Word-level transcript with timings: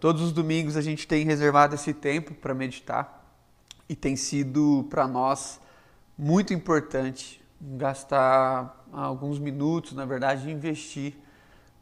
Todos 0.00 0.22
os 0.22 0.30
domingos 0.30 0.76
a 0.76 0.80
gente 0.80 1.08
tem 1.08 1.24
reservado 1.24 1.74
esse 1.74 1.92
tempo 1.92 2.32
para 2.32 2.54
meditar 2.54 3.20
e 3.88 3.96
tem 3.96 4.14
sido 4.14 4.86
para 4.88 5.08
nós 5.08 5.60
muito 6.16 6.54
importante 6.54 7.44
gastar 7.60 8.86
alguns 8.92 9.40
minutos, 9.40 9.94
na 9.94 10.04
verdade, 10.04 10.52
investir 10.52 11.16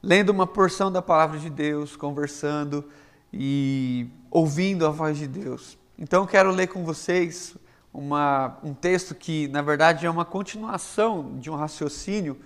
lendo 0.03 0.31
uma 0.31 0.47
porção 0.47 0.91
da 0.91 1.03
palavra 1.03 1.39
de 1.39 1.51
Deus, 1.51 1.95
conversando 1.95 2.89
e 3.31 4.09
ouvindo 4.31 4.87
a 4.87 4.91
voz 4.91 5.19
de 5.19 5.27
Deus. 5.27 5.77
Então 5.99 6.25
quero 6.25 6.51
ler 6.51 6.69
com 6.69 6.83
vocês 6.87 7.55
uma, 7.93 8.57
um 8.65 8.73
texto 8.73 9.15
que, 9.15 9.47
na 9.49 9.61
verdade, 9.61 10.07
é 10.07 10.11
uma 10.11 10.25
continuação 10.25 11.37
de 11.39 11.51
um 11.51 11.55
raciocínio 11.55 12.41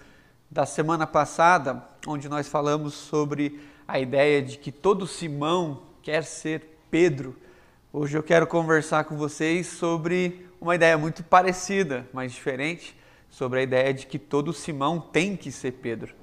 da 0.50 0.66
semana 0.66 1.06
passada, 1.06 1.80
onde 2.08 2.28
nós 2.28 2.48
falamos 2.48 2.92
sobre 2.92 3.60
a 3.90 3.98
ideia 3.98 4.40
de 4.40 4.56
que 4.56 4.70
todo 4.70 5.04
Simão 5.04 5.82
quer 6.00 6.22
ser 6.22 6.78
Pedro. 6.92 7.34
Hoje 7.92 8.16
eu 8.16 8.22
quero 8.22 8.46
conversar 8.46 9.02
com 9.02 9.16
vocês 9.16 9.66
sobre 9.66 10.46
uma 10.60 10.76
ideia 10.76 10.96
muito 10.96 11.24
parecida, 11.24 12.06
mas 12.12 12.30
diferente, 12.30 12.96
sobre 13.28 13.58
a 13.58 13.62
ideia 13.64 13.92
de 13.92 14.06
que 14.06 14.16
todo 14.16 14.52
Simão 14.52 15.00
tem 15.00 15.36
que 15.36 15.50
ser 15.50 15.72
Pedro. 15.72 16.14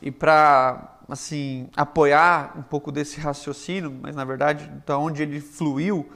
E 0.00 0.12
para 0.12 1.00
assim 1.08 1.68
apoiar 1.76 2.56
um 2.56 2.62
pouco 2.62 2.92
desse 2.92 3.18
raciocínio, 3.18 3.90
mas 4.00 4.14
na 4.14 4.24
verdade 4.24 4.70
da 4.86 4.96
onde 4.96 5.24
ele 5.24 5.40
fluiu, 5.40 6.08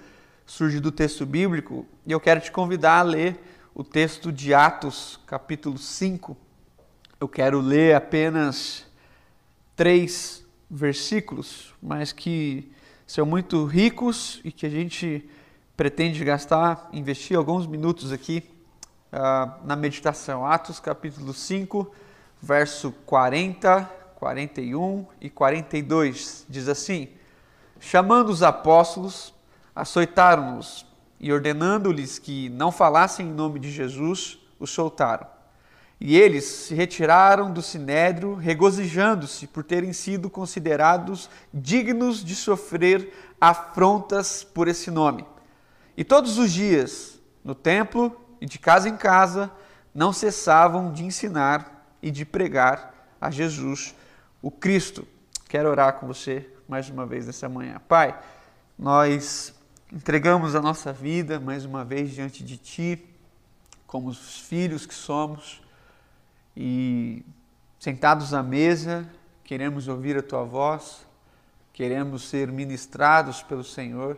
surge 0.47 0.79
do 0.79 0.93
texto 0.93 1.27
bíblico, 1.27 1.85
e 2.07 2.13
eu 2.13 2.21
quero 2.21 2.41
te 2.41 2.53
convidar 2.53 3.01
a 3.01 3.03
ler 3.03 3.37
o 3.75 3.83
texto 3.83 4.31
de 4.31 4.55
Atos, 4.55 5.19
capítulo 5.27 5.77
5. 5.77 6.37
Eu 7.21 7.27
quero 7.27 7.59
ler 7.59 7.97
apenas 7.97 8.87
três 9.75 10.44
versículos, 10.75 11.73
mas 11.81 12.11
que 12.11 12.69
são 13.07 13.25
muito 13.25 13.65
ricos 13.65 14.41
e 14.43 14.51
que 14.51 14.67
a 14.67 14.69
gente 14.69 15.25
pretende 15.77 16.25
gastar, 16.25 16.89
investir 16.93 17.37
alguns 17.37 17.65
minutos 17.65 18.11
aqui 18.11 18.43
uh, 19.13 19.65
na 19.65 19.77
meditação. 19.77 20.45
Atos 20.45 20.81
capítulo 20.81 21.33
5, 21.33 21.95
verso 22.43 22.91
40, 23.07 23.89
41 24.17 25.07
e 25.21 25.31
42 25.31 26.45
diz 26.49 26.69
assim: 26.69 27.09
Chamando 27.79 28.31
os 28.31 28.43
apóstolos, 28.43 29.33
açoitaram-nos 29.77 30.85
e 31.21 31.33
ordenando-lhes 31.33 32.19
que 32.19 32.49
não 32.49 32.73
falassem 32.73 33.29
em 33.29 33.33
nome 33.33 33.61
de 33.61 33.71
Jesus, 33.71 34.41
os 34.59 34.71
soltaram. 34.71 35.34
E 36.01 36.17
eles 36.17 36.45
se 36.45 36.75
retiraram 36.75 37.53
do 37.53 37.63
sinédrio, 37.63 38.35
regozijando-se 38.35 39.47
por 39.47 39.63
terem 39.63 39.93
sido 39.93 40.29
considerados 40.29 41.31
dignos 41.53 42.25
de 42.25 42.35
sofrer 42.35 43.13
afrontas 43.41 44.43
por 44.43 44.69
esse 44.69 44.91
nome. 44.91 45.25
E 45.97 46.03
todos 46.03 46.39
os 46.39 46.53
dias, 46.53 47.21
no 47.45 47.55
templo 47.55 48.15
e 48.41 48.47
de 48.47 48.59
casa 48.59 48.89
em 48.89 48.97
casa, 48.97 49.51
não 49.95 50.13
cessavam 50.13 50.93
de 50.93 51.05
ensinar 51.05 51.97
e 52.03 52.11
de 52.11 52.25
pregar 52.25 52.93
a 53.21 53.31
Jesus, 53.31 53.95
o 54.43 54.51
Cristo. 54.51 55.07
Quero 55.49 55.71
orar 55.71 55.95
com 55.95 56.07
você 56.07 56.51
mais 56.69 56.91
uma 56.91 57.07
vez 57.07 57.27
nessa 57.27 57.49
manhã. 57.49 57.81
Pai, 57.89 58.19
nós 58.79 59.55
entregamos 59.93 60.55
a 60.55 60.61
nossa 60.61 60.93
vida 60.93 61.39
mais 61.39 61.65
uma 61.65 61.85
vez 61.85 62.11
diante 62.11 62.43
de 62.43 62.57
Ti, 62.57 63.09
como 63.87 64.09
os 64.09 64.41
filhos 64.41 64.85
que 64.85 64.95
somos 64.95 65.64
e 66.57 67.25
sentados 67.79 68.33
à 68.33 68.43
mesa, 68.43 69.09
queremos 69.43 69.89
ouvir 69.89 70.17
a 70.17 70.23
tua 70.23 70.45
voz, 70.45 71.07
queremos 71.73 72.29
ser 72.29 72.51
ministrados 72.51 73.43
pelo 73.43 73.65
Senhor, 73.65 74.17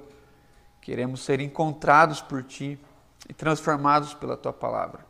queremos 0.80 1.22
ser 1.22 1.40
encontrados 1.40 2.20
por 2.20 2.42
ti 2.42 2.78
e 3.28 3.34
transformados 3.34 4.14
pela 4.14 4.36
tua 4.36 4.52
palavra. 4.52 5.04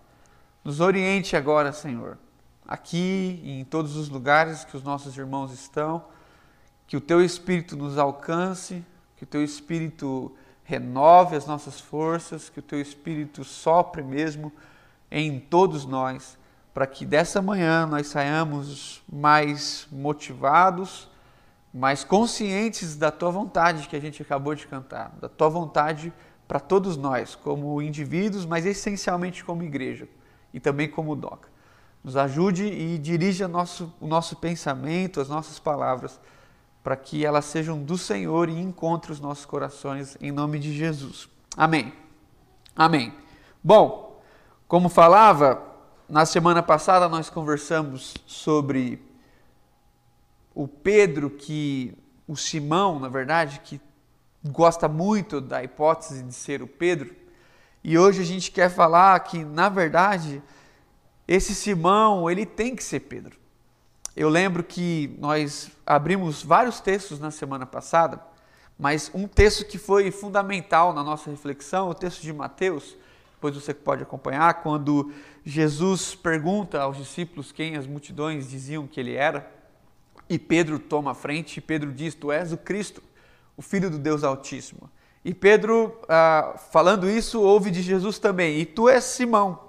Nos 0.64 0.80
oriente 0.80 1.36
agora, 1.36 1.73
Senhor, 1.73 2.17
aqui 2.67 3.40
e 3.42 3.61
em 3.61 3.64
todos 3.64 3.96
os 3.96 4.08
lugares 4.08 4.64
que 4.64 4.77
os 4.77 4.83
nossos 4.83 5.17
irmãos 5.17 5.52
estão, 5.52 6.05
que 6.86 6.96
o 6.96 7.01
teu 7.01 7.22
espírito 7.22 7.77
nos 7.77 7.98
alcance, 7.98 8.84
que 9.17 9.24
o 9.24 9.27
teu 9.27 9.42
espírito 9.42 10.34
renove 10.64 11.36
as 11.36 11.46
nossas 11.46 11.80
forças, 11.80 12.48
que 12.48 12.61
o 12.61 12.62
teu 12.62 12.80
espírito 12.80 13.45
sopre 13.45 14.02
mesmo 14.02 14.52
em 15.11 15.39
todos 15.39 15.84
nós 15.84 16.39
para 16.77 16.87
que 16.87 17.07
dessa 17.07 17.41
manhã 17.41 17.87
nós 17.87 18.09
saiamos 18.09 19.03
mais 19.11 19.89
motivados, 19.91 21.09
mais 21.73 22.05
conscientes 22.05 22.97
da 22.97 23.11
tua 23.11 23.31
vontade 23.31 23.89
que 23.89 23.97
a 23.97 23.98
gente 23.98 24.20
acabou 24.20 24.55
de 24.55 24.67
cantar, 24.67 25.17
da 25.19 25.27
tua 25.27 25.48
vontade 25.48 26.13
para 26.47 26.61
todos 26.61 26.98
nós, 26.98 27.35
como 27.35 27.81
indivíduos, 27.81 28.45
mas 28.45 28.67
essencialmente 28.67 29.42
como 29.42 29.63
igreja 29.63 30.07
e 30.53 30.61
também 30.61 30.87
como 30.87 31.17
DOCA. 31.17 31.48
Nos 32.05 32.14
ajude 32.14 32.67
e 32.67 32.98
dirija 32.98 33.48
nosso, 33.48 33.91
o 33.98 34.07
nosso 34.07 34.37
pensamento, 34.37 35.19
as 35.19 35.31
nossas 35.31 35.58
palavras, 35.58 36.20
para 36.85 36.95
que 36.95 37.25
elas 37.25 37.47
sejam 37.47 37.83
do 37.83 37.97
Senhor 37.97 38.51
e 38.51 38.61
encontrem 38.61 39.14
os 39.14 39.20
nossos 39.20 39.47
corações, 39.47 40.14
em 40.20 40.31
nome 40.31 40.58
de 40.58 40.77
Jesus. 40.77 41.27
Amém. 41.57 41.95
Amém. 42.77 43.14
Bom, 43.64 44.20
como 44.69 44.91
falava, 44.91 45.75
na 46.08 46.24
semana 46.24 46.62
passada 46.62 47.08
nós 47.08 47.28
conversamos 47.28 48.14
sobre 48.27 49.02
o 50.55 50.68
Pedro 50.68 51.30
que 51.30 51.96
o 52.27 52.36
Simão, 52.36 52.98
na 52.98 53.08
verdade, 53.08 53.61
que 53.64 53.80
gosta 54.45 54.89
muito 54.89 55.40
da 55.40 55.62
hipótese 55.62 56.22
de 56.22 56.33
ser 56.33 56.62
o 56.62 56.66
Pedro. 56.66 57.14
E 57.83 57.98
hoje 57.98 58.22
a 58.22 58.24
gente 58.24 58.50
quer 58.50 58.70
falar 58.70 59.18
que, 59.20 59.45
na 59.45 59.68
verdade, 59.68 60.42
esse 61.27 61.55
Simão, 61.55 62.30
ele 62.30 62.46
tem 62.46 62.74
que 62.74 62.83
ser 62.83 63.00
Pedro. 63.00 63.36
Eu 64.14 64.28
lembro 64.28 64.62
que 64.64 65.14
nós 65.18 65.70
abrimos 65.84 66.42
vários 66.42 66.80
textos 66.80 67.18
na 67.18 67.30
semana 67.30 67.66
passada, 67.66 68.20
mas 68.78 69.11
um 69.12 69.27
texto 69.28 69.64
que 69.64 69.77
foi 69.77 70.11
fundamental 70.11 70.92
na 70.95 71.02
nossa 71.02 71.30
reflexão, 71.30 71.90
o 71.90 71.95
texto 71.95 72.22
de 72.22 72.33
Mateus, 72.33 72.96
depois 73.36 73.55
você 73.55 73.74
pode 73.74 74.02
acompanhar, 74.02 74.63
quando 74.63 75.13
Jesus 75.45 76.14
pergunta 76.14 76.80
aos 76.80 76.97
discípulos 76.97 77.52
quem 77.52 77.77
as 77.77 77.86
multidões 77.86 78.48
diziam 78.48 78.86
que 78.86 78.98
ele 78.98 79.14
era, 79.14 79.48
e 80.29 80.39
Pedro 80.39 80.79
toma 80.79 81.11
a 81.11 81.14
frente, 81.14 81.58
e 81.58 81.61
Pedro 81.61 81.92
diz: 81.92 82.14
Tu 82.14 82.33
és 82.33 82.51
o 82.52 82.57
Cristo, 82.57 83.02
o 83.55 83.61
Filho 83.61 83.91
do 83.91 83.98
Deus 83.98 84.25
Altíssimo. 84.25 84.91
E 85.23 85.35
Pedro, 85.35 86.01
ah, 86.08 86.55
falando 86.73 87.08
isso, 87.08 87.41
ouve 87.41 87.70
de 87.70 87.83
Jesus 87.83 88.19
também: 88.19 88.58
E 88.58 88.64
tu 88.64 88.89
és 88.89 89.05
Simão, 89.05 89.61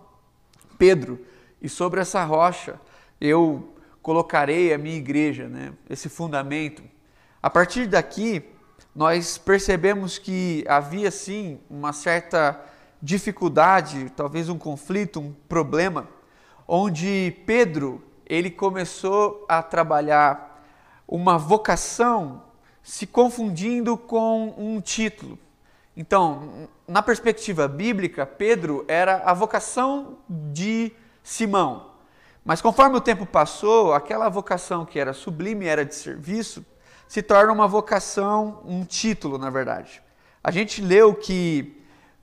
Pedro, 0.78 1.20
e 1.62 1.68
sobre 1.68 2.00
essa 2.00 2.24
rocha 2.24 2.80
eu 3.20 3.76
colocarei 4.02 4.74
a 4.74 4.78
minha 4.78 4.96
igreja, 4.96 5.50
né? 5.50 5.74
esse 5.90 6.08
fundamento. 6.08 6.82
A 7.44 7.50
partir 7.50 7.86
daqui, 7.86 8.44
nós 8.96 9.38
percebemos 9.38 10.18
que 10.18 10.64
havia 10.68 11.12
sim 11.12 11.60
uma 11.70 11.92
certa 11.92 12.60
dificuldade, 13.02 14.12
talvez 14.16 14.50
um 14.50 14.58
conflito, 14.58 15.20
um 15.20 15.34
problema, 15.48 16.08
onde 16.68 17.36
Pedro 17.46 18.04
ele 18.26 18.52
começou 18.52 19.46
a 19.48 19.64
trabalhar 19.64 20.64
uma 21.08 21.38
vocação 21.38 22.44
se 22.84 23.08
confundindo 23.08 23.98
com 23.98 24.54
um 24.58 24.82
título. 24.82 25.38
Então, 25.96 26.70
na 26.88 27.02
perspectiva 27.02 27.68
bíblica, 27.68 28.26
Pedro 28.26 28.86
era 28.88 29.24
a 29.26 29.34
vocação 29.34 30.18
de 30.30 30.92
Simão. 31.24 31.92
Mas 32.46 32.62
conforme 32.62 32.98
o 32.98 33.02
tempo 33.02 33.26
passou, 33.26 33.94
aquela 33.94 34.30
vocação 34.30 34.86
que 34.86 35.00
era 35.00 35.12
sublime, 35.12 35.66
era 35.66 35.84
de 35.84 35.96
serviço, 35.96 36.66
se 37.08 37.22
torna 37.22 37.52
uma 37.52 37.68
vocação, 37.68 38.62
um 38.66 38.86
título, 38.86 39.38
na 39.38 39.50
verdade. 39.50 40.02
A 40.44 40.52
gente 40.52 40.82
leu 40.82 41.14
que 41.14 41.77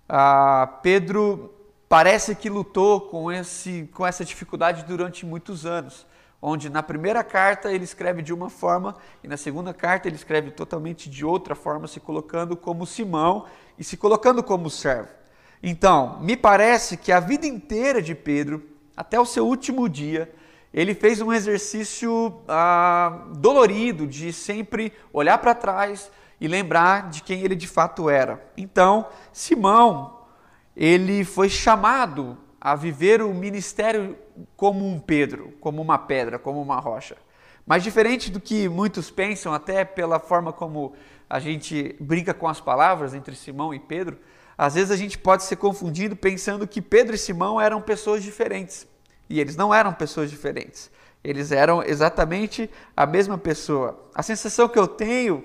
ah, 0.08 0.78
Pedro 0.82 1.54
parece 1.88 2.34
que 2.34 2.50
lutou 2.50 3.00
com, 3.02 3.30
esse, 3.30 3.88
com 3.94 4.06
essa 4.06 4.24
dificuldade 4.24 4.84
durante 4.84 5.24
muitos 5.24 5.64
anos, 5.64 6.06
onde 6.40 6.68
na 6.68 6.82
primeira 6.82 7.24
carta 7.24 7.72
ele 7.72 7.84
escreve 7.84 8.20
de 8.20 8.32
uma 8.32 8.50
forma 8.50 8.96
e 9.22 9.28
na 9.28 9.36
segunda 9.36 9.72
carta 9.72 10.08
ele 10.08 10.16
escreve 10.16 10.50
totalmente 10.50 11.08
de 11.08 11.24
outra 11.24 11.54
forma, 11.54 11.86
se 11.86 12.00
colocando 12.00 12.56
como 12.56 12.86
Simão 12.86 13.46
e 13.78 13.84
se 13.84 13.96
colocando 13.96 14.42
como 14.42 14.68
servo. 14.68 15.08
Então, 15.62 16.20
me 16.20 16.36
parece 16.36 16.96
que 16.96 17.10
a 17.10 17.20
vida 17.20 17.46
inteira 17.46 18.02
de 18.02 18.14
Pedro, 18.14 18.62
até 18.94 19.18
o 19.18 19.24
seu 19.24 19.46
último 19.46 19.88
dia, 19.88 20.30
ele 20.74 20.94
fez 20.94 21.20
um 21.22 21.32
exercício 21.32 22.42
ah, 22.46 23.26
dolorido 23.36 24.06
de 24.06 24.32
sempre 24.32 24.92
olhar 25.12 25.38
para 25.38 25.54
trás, 25.54 26.10
e 26.40 26.48
lembrar 26.48 27.10
de 27.10 27.22
quem 27.22 27.42
ele 27.42 27.54
de 27.54 27.66
fato 27.66 28.08
era. 28.10 28.44
Então, 28.56 29.06
Simão, 29.32 30.20
ele 30.76 31.24
foi 31.24 31.48
chamado 31.48 32.36
a 32.60 32.74
viver 32.74 33.22
o 33.22 33.32
ministério 33.34 34.16
como 34.56 34.86
um 34.86 34.98
Pedro, 34.98 35.52
como 35.60 35.82
uma 35.82 35.98
pedra, 35.98 36.38
como 36.38 36.60
uma 36.60 36.80
rocha. 36.80 37.16
Mas 37.66 37.82
diferente 37.82 38.30
do 38.30 38.40
que 38.40 38.68
muitos 38.68 39.10
pensam, 39.10 39.52
até 39.52 39.84
pela 39.84 40.18
forma 40.18 40.52
como 40.52 40.94
a 41.28 41.38
gente 41.38 41.96
brinca 42.00 42.34
com 42.34 42.48
as 42.48 42.60
palavras 42.60 43.14
entre 43.14 43.34
Simão 43.34 43.72
e 43.72 43.78
Pedro, 43.78 44.18
às 44.56 44.74
vezes 44.74 44.90
a 44.90 44.96
gente 44.96 45.18
pode 45.18 45.42
ser 45.44 45.56
confundido 45.56 46.14
pensando 46.14 46.66
que 46.66 46.80
Pedro 46.80 47.14
e 47.14 47.18
Simão 47.18 47.60
eram 47.60 47.80
pessoas 47.80 48.22
diferentes. 48.22 48.86
E 49.28 49.40
eles 49.40 49.56
não 49.56 49.74
eram 49.74 49.92
pessoas 49.92 50.30
diferentes. 50.30 50.90
Eles 51.22 51.50
eram 51.50 51.82
exatamente 51.82 52.70
a 52.96 53.06
mesma 53.06 53.38
pessoa. 53.38 54.08
A 54.14 54.22
sensação 54.22 54.68
que 54.68 54.78
eu 54.78 54.86
tenho 54.86 55.44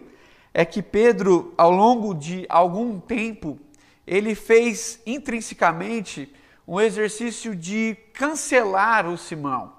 é 0.53 0.65
que 0.65 0.81
Pedro, 0.81 1.53
ao 1.57 1.71
longo 1.71 2.13
de 2.13 2.45
algum 2.49 2.99
tempo, 2.99 3.59
ele 4.05 4.33
fez 4.33 4.99
intrinsecamente 5.05 6.33
um 6.67 6.79
exercício 6.79 7.55
de 7.55 7.95
cancelar 8.13 9.07
o 9.07 9.17
Simão. 9.17 9.73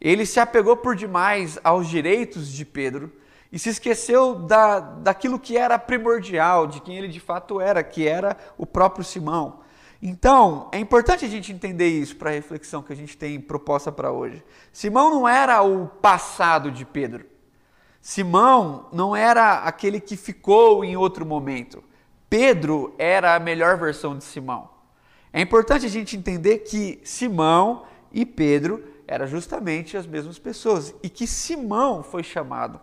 Ele 0.00 0.26
se 0.26 0.38
apegou 0.38 0.76
por 0.76 0.94
demais 0.94 1.58
aos 1.62 1.88
direitos 1.88 2.52
de 2.52 2.64
Pedro 2.64 3.12
e 3.50 3.58
se 3.58 3.68
esqueceu 3.68 4.34
da, 4.34 4.80
daquilo 4.80 5.38
que 5.38 5.56
era 5.56 5.78
primordial, 5.78 6.66
de 6.66 6.80
quem 6.80 6.98
ele 6.98 7.08
de 7.08 7.20
fato 7.20 7.60
era, 7.60 7.82
que 7.82 8.06
era 8.06 8.36
o 8.58 8.66
próprio 8.66 9.04
Simão. 9.04 9.60
Então, 10.02 10.68
é 10.70 10.78
importante 10.78 11.24
a 11.24 11.28
gente 11.28 11.52
entender 11.52 11.88
isso 11.88 12.16
para 12.16 12.30
a 12.30 12.34
reflexão 12.34 12.82
que 12.82 12.92
a 12.92 12.96
gente 12.96 13.16
tem 13.16 13.40
proposta 13.40 13.90
para 13.90 14.12
hoje. 14.12 14.44
Simão 14.72 15.08
não 15.08 15.26
era 15.26 15.62
o 15.62 15.86
passado 15.86 16.70
de 16.70 16.84
Pedro. 16.84 17.33
Simão 18.04 18.86
não 18.92 19.16
era 19.16 19.60
aquele 19.60 19.98
que 19.98 20.14
ficou 20.14 20.84
em 20.84 20.94
outro 20.94 21.24
momento. 21.24 21.82
Pedro 22.28 22.94
era 22.98 23.34
a 23.34 23.40
melhor 23.40 23.78
versão 23.78 24.18
de 24.18 24.22
Simão. 24.24 24.68
É 25.32 25.40
importante 25.40 25.86
a 25.86 25.88
gente 25.88 26.14
entender 26.14 26.58
que 26.58 27.00
Simão 27.02 27.86
e 28.12 28.26
Pedro 28.26 28.84
eram 29.08 29.26
justamente 29.26 29.96
as 29.96 30.06
mesmas 30.06 30.38
pessoas 30.38 30.94
e 31.02 31.08
que 31.08 31.26
Simão 31.26 32.02
foi 32.02 32.22
chamado 32.22 32.78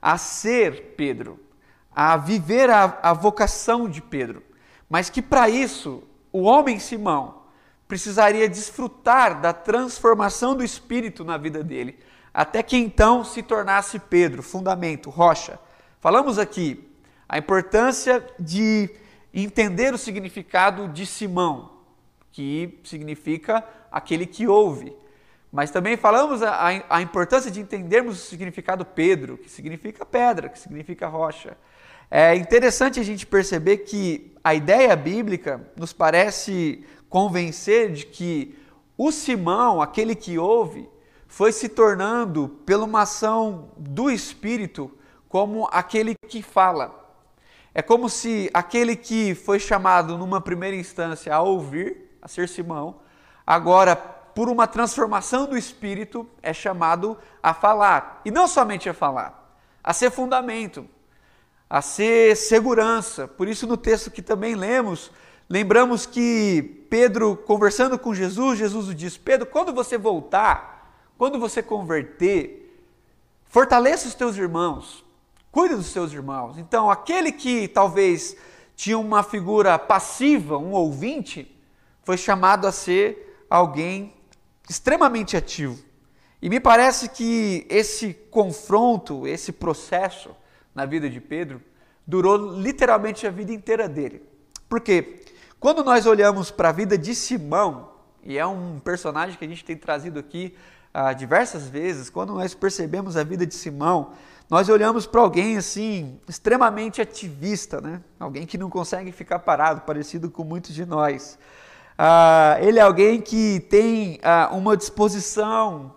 a 0.00 0.16
ser 0.16 0.94
Pedro, 0.96 1.40
a 1.90 2.16
viver 2.16 2.70
a, 2.70 3.00
a 3.02 3.12
vocação 3.12 3.88
de 3.88 4.00
Pedro, 4.00 4.44
mas 4.88 5.10
que 5.10 5.20
para 5.20 5.48
isso 5.48 6.04
o 6.32 6.42
homem 6.42 6.78
Simão 6.78 7.42
precisaria 7.88 8.48
desfrutar 8.48 9.40
da 9.40 9.52
transformação 9.52 10.54
do 10.54 10.62
Espírito 10.62 11.24
na 11.24 11.36
vida 11.36 11.64
dele, 11.64 11.98
até 12.32 12.62
que 12.62 12.76
então 12.76 13.24
se 13.24 13.42
tornasse 13.42 13.98
Pedro, 13.98 14.42
fundamento, 14.42 15.10
rocha. 15.10 15.58
Falamos 16.00 16.38
aqui 16.38 16.88
a 17.28 17.38
importância 17.38 18.24
de 18.38 18.90
entender 19.32 19.94
o 19.94 19.98
significado 19.98 20.88
de 20.88 21.06
Simão, 21.06 21.70
que 22.30 22.78
significa 22.84 23.64
aquele 23.90 24.26
que 24.26 24.46
ouve. 24.46 24.94
Mas 25.50 25.70
também 25.70 25.96
falamos 25.98 26.42
a, 26.42 26.84
a, 26.88 27.02
importância 27.02 27.50
de 27.50 27.60
entendermos 27.60 28.22
o 28.22 28.26
significado 28.26 28.86
Pedro, 28.86 29.36
que 29.36 29.50
significa 29.50 30.04
pedra, 30.04 30.48
que 30.48 30.58
significa 30.58 31.06
rocha. 31.06 31.56
É 32.10 32.34
interessante 32.34 32.98
a 32.98 33.02
gente 33.02 33.26
perceber 33.26 33.78
que 33.78 34.34
a 34.42 34.54
ideia 34.54 34.96
bíblica 34.96 35.60
nos 35.76 35.92
parece 35.92 36.84
convencer 37.08 37.92
de 37.92 38.06
que 38.06 38.58
o 38.96 39.12
Simão, 39.12 39.82
aquele 39.82 40.14
que 40.14 40.38
ouve, 40.38 40.88
foi 41.32 41.50
se 41.50 41.66
tornando, 41.66 42.46
pela 42.66 42.84
uma 42.84 43.00
ação 43.00 43.70
do 43.74 44.10
Espírito, 44.10 44.92
como 45.30 45.66
aquele 45.72 46.14
que 46.28 46.42
fala. 46.42 47.16
É 47.72 47.80
como 47.80 48.10
se 48.10 48.50
aquele 48.52 48.94
que 48.94 49.34
foi 49.34 49.58
chamado 49.58 50.18
numa 50.18 50.42
primeira 50.42 50.76
instância 50.76 51.34
a 51.34 51.40
ouvir, 51.40 52.18
a 52.20 52.28
ser 52.28 52.50
Simão, 52.50 52.96
agora 53.46 53.96
por 53.96 54.50
uma 54.50 54.66
transformação 54.66 55.46
do 55.46 55.56
espírito, 55.56 56.28
é 56.42 56.52
chamado 56.52 57.16
a 57.42 57.54
falar. 57.54 58.20
E 58.26 58.30
não 58.30 58.46
somente 58.46 58.90
a 58.90 58.94
falar, 58.94 59.56
a 59.82 59.94
ser 59.94 60.10
fundamento, 60.10 60.86
a 61.68 61.80
ser 61.80 62.36
segurança. 62.36 63.26
Por 63.26 63.48
isso, 63.48 63.66
no 63.66 63.78
texto 63.78 64.10
que 64.10 64.20
também 64.20 64.54
lemos, 64.54 65.10
lembramos 65.48 66.04
que 66.04 66.86
Pedro, 66.90 67.38
conversando 67.38 67.98
com 67.98 68.14
Jesus, 68.14 68.58
Jesus 68.58 68.94
diz: 68.94 69.16
Pedro, 69.16 69.46
quando 69.46 69.72
você 69.72 69.96
voltar, 69.96 70.71
quando 71.22 71.38
você 71.38 71.62
converter, 71.62 72.82
fortaleça 73.44 74.08
os 74.08 74.14
teus 74.16 74.36
irmãos, 74.36 75.04
cuide 75.52 75.76
dos 75.76 75.86
seus 75.86 76.12
irmãos. 76.12 76.58
Então, 76.58 76.90
aquele 76.90 77.30
que 77.30 77.68
talvez 77.68 78.36
tinha 78.74 78.98
uma 78.98 79.22
figura 79.22 79.78
passiva, 79.78 80.58
um 80.58 80.72
ouvinte, 80.72 81.56
foi 82.02 82.16
chamado 82.16 82.66
a 82.66 82.72
ser 82.72 83.46
alguém 83.48 84.12
extremamente 84.68 85.36
ativo. 85.36 85.78
E 86.42 86.50
me 86.50 86.58
parece 86.58 87.08
que 87.08 87.68
esse 87.70 88.14
confronto, 88.28 89.24
esse 89.24 89.52
processo 89.52 90.34
na 90.74 90.84
vida 90.84 91.08
de 91.08 91.20
Pedro, 91.20 91.62
durou 92.04 92.36
literalmente 92.36 93.28
a 93.28 93.30
vida 93.30 93.52
inteira 93.52 93.88
dele. 93.88 94.24
Porque 94.68 95.20
quando 95.60 95.84
nós 95.84 96.04
olhamos 96.04 96.50
para 96.50 96.70
a 96.70 96.72
vida 96.72 96.98
de 96.98 97.14
Simão, 97.14 97.92
e 98.24 98.36
é 98.36 98.44
um 98.44 98.80
personagem 98.80 99.38
que 99.38 99.44
a 99.44 99.48
gente 99.48 99.64
tem 99.64 99.76
trazido 99.76 100.18
aqui 100.18 100.56
ah, 100.94 101.12
diversas 101.12 101.66
vezes, 101.66 102.10
quando 102.10 102.34
nós 102.34 102.54
percebemos 102.54 103.16
a 103.16 103.24
vida 103.24 103.46
de 103.46 103.54
Simão, 103.54 104.12
nós 104.50 104.68
olhamos 104.68 105.06
para 105.06 105.22
alguém 105.22 105.56
assim, 105.56 106.20
extremamente 106.28 107.00
ativista, 107.00 107.80
né? 107.80 108.02
alguém 108.20 108.46
que 108.46 108.58
não 108.58 108.68
consegue 108.68 109.10
ficar 109.10 109.38
parado, 109.38 109.80
parecido 109.80 110.30
com 110.30 110.44
muitos 110.44 110.74
de 110.74 110.84
nós. 110.84 111.38
Ah, 111.96 112.58
ele 112.60 112.78
é 112.78 112.82
alguém 112.82 113.20
que 113.20 113.60
tem 113.70 114.18
ah, 114.22 114.50
uma 114.52 114.76
disposição 114.76 115.94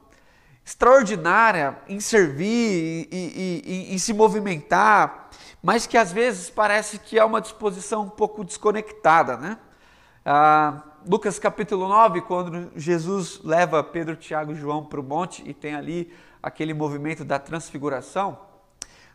extraordinária 0.66 1.78
em 1.88 2.00
servir 2.00 2.46
e, 2.46 3.08
e, 3.12 3.62
e, 3.66 3.94
em 3.94 3.98
se 3.98 4.14
movimentar, 4.14 5.30
mas 5.62 5.86
que 5.86 5.98
às 5.98 6.12
vezes 6.14 6.50
parece 6.50 6.98
que 6.98 7.20
é 7.20 7.26
uma 7.26 7.42
disposição 7.42 8.04
um 8.04 8.10
pouco 8.10 8.44
desconectada, 8.46 9.36
né? 9.36 9.58
Ah, 10.26 10.82
Lucas 11.08 11.38
capítulo 11.38 11.88
9, 11.88 12.22
quando 12.22 12.72
Jesus 12.76 13.40
leva 13.44 13.84
Pedro, 13.84 14.16
Tiago 14.16 14.54
e 14.54 14.56
João 14.56 14.84
para 14.84 15.00
o 15.00 15.04
monte 15.04 15.44
e 15.46 15.54
tem 15.54 15.76
ali 15.76 16.12
aquele 16.42 16.74
movimento 16.74 17.24
da 17.24 17.38
transfiguração, 17.38 18.40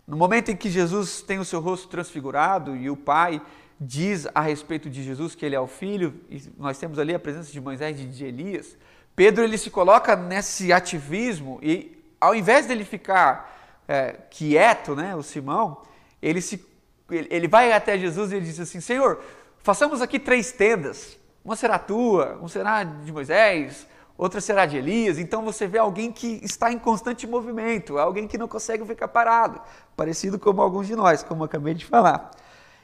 no 0.06 0.16
momento 0.16 0.52
em 0.52 0.56
que 0.56 0.70
Jesus 0.70 1.20
tem 1.20 1.40
o 1.40 1.44
seu 1.44 1.58
rosto 1.58 1.88
transfigurado 1.88 2.76
e 2.76 2.88
o 2.88 2.96
Pai 2.96 3.42
diz 3.80 4.28
a 4.32 4.40
respeito 4.40 4.88
de 4.88 5.02
Jesus 5.02 5.34
que 5.34 5.44
ele 5.44 5.56
é 5.56 5.60
o 5.60 5.66
filho, 5.66 6.14
e 6.30 6.40
nós 6.56 6.78
temos 6.78 6.96
ali 6.96 7.12
a 7.12 7.18
presença 7.18 7.50
de 7.50 7.60
Moisés 7.60 7.98
e 7.98 8.04
de 8.04 8.24
Elias, 8.24 8.76
Pedro 9.16 9.42
ele 9.42 9.58
se 9.58 9.68
coloca 9.68 10.14
nesse 10.14 10.72
ativismo 10.72 11.58
e 11.60 12.00
ao 12.20 12.36
invés 12.36 12.66
dele 12.66 12.84
ficar 12.84 13.82
é, 13.88 14.12
quieto, 14.30 14.94
né, 14.94 15.16
o 15.16 15.24
Simão, 15.24 15.82
ele, 16.22 16.40
se, 16.40 16.64
ele, 17.10 17.48
vai 17.48 17.72
até 17.72 17.98
Jesus 17.98 18.30
e 18.30 18.36
ele 18.36 18.44
diz 18.44 18.60
assim, 18.60 18.80
Senhor, 18.80 19.20
façamos 19.58 20.00
aqui 20.00 20.20
três 20.20 20.52
tendas, 20.52 21.18
uma 21.44 21.56
será 21.56 21.78
tua, 21.78 22.36
uma 22.36 22.48
será 22.48 22.84
de 22.84 23.12
Moisés, 23.12 23.86
outra 24.16 24.40
será 24.40 24.66
de 24.66 24.76
Elias. 24.76 25.18
Então 25.18 25.42
você 25.42 25.66
vê 25.66 25.78
alguém 25.78 26.12
que 26.12 26.40
está 26.42 26.70
em 26.70 26.78
constante 26.78 27.26
movimento, 27.26 27.98
alguém 27.98 28.28
que 28.28 28.36
não 28.36 28.46
consegue 28.46 28.84
ficar 28.84 29.08
parado, 29.08 29.60
parecido 29.96 30.38
como 30.38 30.60
alguns 30.60 30.86
de 30.86 30.94
nós, 30.94 31.22
como 31.22 31.42
eu 31.42 31.46
acabei 31.46 31.74
de 31.74 31.86
falar. 31.86 32.30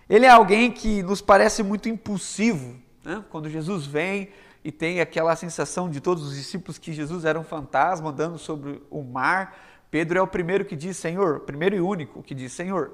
Ele 0.09 0.25
é 0.25 0.31
alguém 0.31 0.71
que 0.71 1.03
nos 1.03 1.21
parece 1.21 1.63
muito 1.63 1.89
impulsivo. 1.89 2.77
Né? 3.05 3.23
Quando 3.31 3.51
Jesus 3.51 3.87
vem 3.87 4.31
e 4.65 4.73
tem 4.73 5.01
aquela 5.01 5.37
sensação 5.37 5.91
de 5.91 6.01
todos 6.01 6.27
os 6.27 6.35
discípulos 6.35 6.79
que 6.79 6.93
Jesus 6.93 7.25
era 7.25 7.39
um 7.39 7.45
fantasma 7.45 8.11
andando 8.11 8.39
sobre 8.39 8.83
o 8.91 9.03
mar, 9.03 9.57
Pedro 9.91 10.19
é 10.19 10.23
o 10.23 10.27
primeiro 10.27 10.65
que 10.65 10.75
diz, 10.75 10.97
Senhor, 10.97 11.41
primeiro 11.41 11.77
e 11.77 11.81
único 11.81 12.23
que 12.23 12.35
diz, 12.35 12.53
Senhor, 12.53 12.93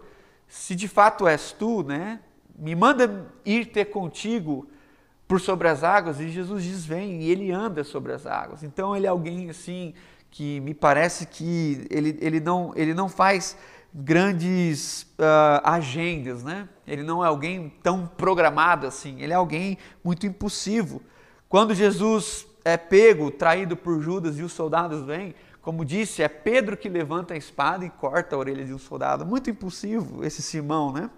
se 0.48 0.74
de 0.74 0.86
fato 0.88 1.26
és 1.26 1.52
tu, 1.52 1.82
né, 1.82 2.20
me 2.58 2.74
manda 2.74 3.26
ir 3.44 3.66
ter 3.66 3.86
contigo 3.86 4.68
por 5.32 5.40
sobre 5.40 5.66
as 5.66 5.82
águas. 5.82 6.20
E 6.20 6.28
Jesus 6.28 6.62
diz, 6.62 6.84
vem, 6.84 7.22
e 7.22 7.30
ele 7.30 7.50
anda 7.50 7.82
sobre 7.82 8.12
as 8.12 8.26
águas. 8.26 8.62
Então 8.62 8.94
ele 8.94 9.06
é 9.06 9.08
alguém 9.08 9.48
assim 9.48 9.94
que 10.30 10.60
me 10.60 10.74
parece 10.74 11.24
que 11.24 11.86
ele, 11.88 12.18
ele, 12.20 12.38
não, 12.38 12.74
ele 12.76 12.92
não 12.92 13.08
faz 13.08 13.56
grandes 13.94 15.04
uh, 15.18 15.62
agendas, 15.64 16.44
né? 16.44 16.68
Ele 16.86 17.02
não 17.02 17.24
é 17.24 17.28
alguém 17.28 17.72
tão 17.82 18.06
programado 18.06 18.86
assim, 18.86 19.22
ele 19.22 19.32
é 19.32 19.36
alguém 19.36 19.78
muito 20.04 20.26
impulsivo. 20.26 21.00
Quando 21.48 21.74
Jesus 21.74 22.46
é 22.62 22.76
pego, 22.76 23.30
traído 23.30 23.74
por 23.74 24.02
Judas 24.02 24.38
e 24.38 24.42
os 24.42 24.52
soldados 24.52 25.02
vêm, 25.02 25.34
como 25.62 25.82
disse, 25.82 26.22
é 26.22 26.28
Pedro 26.28 26.76
que 26.76 26.90
levanta 26.90 27.32
a 27.32 27.38
espada 27.38 27.86
e 27.86 27.88
corta 27.88 28.36
a 28.36 28.38
orelha 28.38 28.66
de 28.66 28.74
um 28.74 28.78
soldado. 28.78 29.24
Muito 29.24 29.48
impulsivo 29.48 30.22
esse 30.26 30.42
Simão, 30.42 30.92
né? 30.92 31.08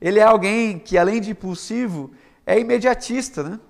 Ele 0.00 0.18
é 0.18 0.24
alguém 0.24 0.80
que, 0.80 0.98
além 0.98 1.20
de 1.20 1.30
impulsivo, 1.30 2.10
é 2.46 2.58
imediatista, 2.58 3.42
né? 3.42 3.60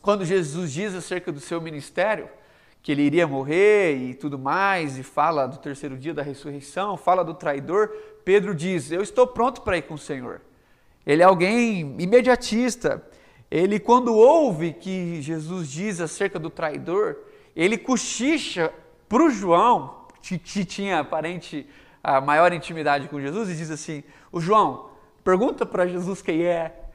Quando 0.00 0.24
Jesus 0.24 0.72
diz 0.72 0.94
acerca 0.94 1.32
do 1.32 1.40
seu 1.40 1.60
ministério, 1.60 2.28
que 2.82 2.92
ele 2.92 3.02
iria 3.02 3.26
morrer 3.26 3.96
e 3.96 4.14
tudo 4.14 4.38
mais, 4.38 4.98
e 4.98 5.02
fala 5.02 5.46
do 5.46 5.58
terceiro 5.58 5.96
dia 5.96 6.14
da 6.14 6.22
ressurreição, 6.22 6.96
fala 6.96 7.24
do 7.24 7.34
traidor, 7.34 7.90
Pedro 8.24 8.54
diz: 8.54 8.90
Eu 8.90 9.02
estou 9.02 9.26
pronto 9.26 9.62
para 9.62 9.76
ir 9.76 9.82
com 9.82 9.94
o 9.94 9.98
Senhor. 9.98 10.40
Ele 11.06 11.22
é 11.22 11.24
alguém 11.24 11.96
imediatista. 11.98 13.02
Ele, 13.50 13.80
quando 13.80 14.14
ouve 14.14 14.72
que 14.74 15.20
Jesus 15.22 15.70
diz 15.70 16.00
acerca 16.00 16.38
do 16.38 16.50
traidor, 16.50 17.16
ele 17.56 17.78
cochicha 17.78 18.72
para 19.08 19.24
o 19.24 19.30
João, 19.30 20.06
que, 20.22 20.64
tinha 20.64 21.00
aparente 21.00 21.66
a 22.04 22.20
maior 22.20 22.52
intimidade 22.52 23.08
com 23.08 23.20
Jesus, 23.20 23.48
e 23.48 23.56
diz 23.56 23.70
assim: 23.70 24.04
O 24.30 24.40
João, 24.40 24.88
Pergunta 25.28 25.66
para 25.66 25.86
Jesus 25.86 26.22
quem 26.22 26.42
é. 26.46 26.87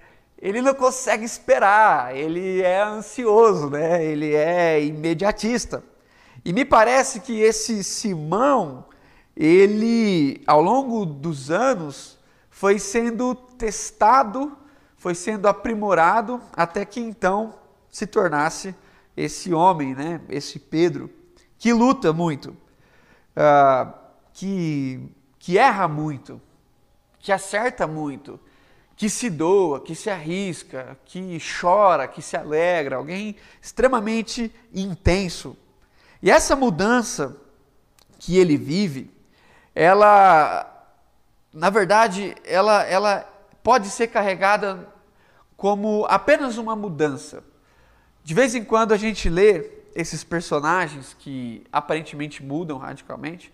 Ele 0.43 0.61
não 0.61 0.73
consegue 0.73 1.23
esperar, 1.23 2.13
ele 2.13 2.61
é 2.61 2.81
ansioso, 2.81 3.69
né? 3.69 4.03
ele 4.03 4.35
é 4.35 4.83
imediatista. 4.83 5.81
E 6.43 6.51
me 6.51 6.65
parece 6.65 7.21
que 7.21 7.39
esse 7.39 7.81
Simão, 7.81 8.83
ele, 9.37 10.43
ao 10.45 10.61
longo 10.61 11.05
dos 11.05 11.49
anos, 11.49 12.19
foi 12.49 12.77
sendo 12.77 13.33
testado, 13.33 14.51
foi 14.97 15.15
sendo 15.15 15.47
aprimorado, 15.47 16.41
até 16.51 16.83
que 16.83 16.99
então 16.99 17.53
se 17.89 18.05
tornasse 18.05 18.75
esse 19.15 19.53
homem, 19.53 19.95
né? 19.95 20.19
esse 20.27 20.59
Pedro, 20.59 21.09
que 21.57 21.71
luta 21.71 22.11
muito, 22.11 22.49
uh, 22.49 23.93
que, 24.33 25.09
que 25.39 25.57
erra 25.57 25.87
muito, 25.87 26.41
que 27.17 27.31
acerta 27.31 27.87
muito, 27.87 28.37
que 28.95 29.09
se 29.09 29.29
doa, 29.29 29.81
que 29.81 29.95
se 29.95 30.09
arrisca, 30.09 30.97
que 31.05 31.37
chora, 31.39 32.07
que 32.07 32.21
se 32.21 32.37
alegra, 32.37 32.97
alguém 32.97 33.35
extremamente 33.61 34.53
intenso. 34.73 35.57
E 36.21 36.29
essa 36.29 36.55
mudança 36.55 37.35
que 38.19 38.37
ele 38.37 38.55
vive, 38.55 39.11
ela, 39.75 40.87
na 41.51 41.69
verdade, 41.69 42.35
ela, 42.45 42.83
ela 42.83 43.29
pode 43.63 43.89
ser 43.89 44.07
carregada 44.07 44.87
como 45.57 46.05
apenas 46.09 46.57
uma 46.57 46.75
mudança. 46.75 47.43
De 48.23 48.33
vez 48.33 48.55
em 48.55 48.63
quando 48.63 48.93
a 48.93 48.97
gente 48.97 49.29
lê 49.29 49.69
esses 49.95 50.23
personagens 50.23 51.15
que 51.19 51.65
aparentemente 51.71 52.43
mudam 52.43 52.77
radicalmente, 52.77 53.51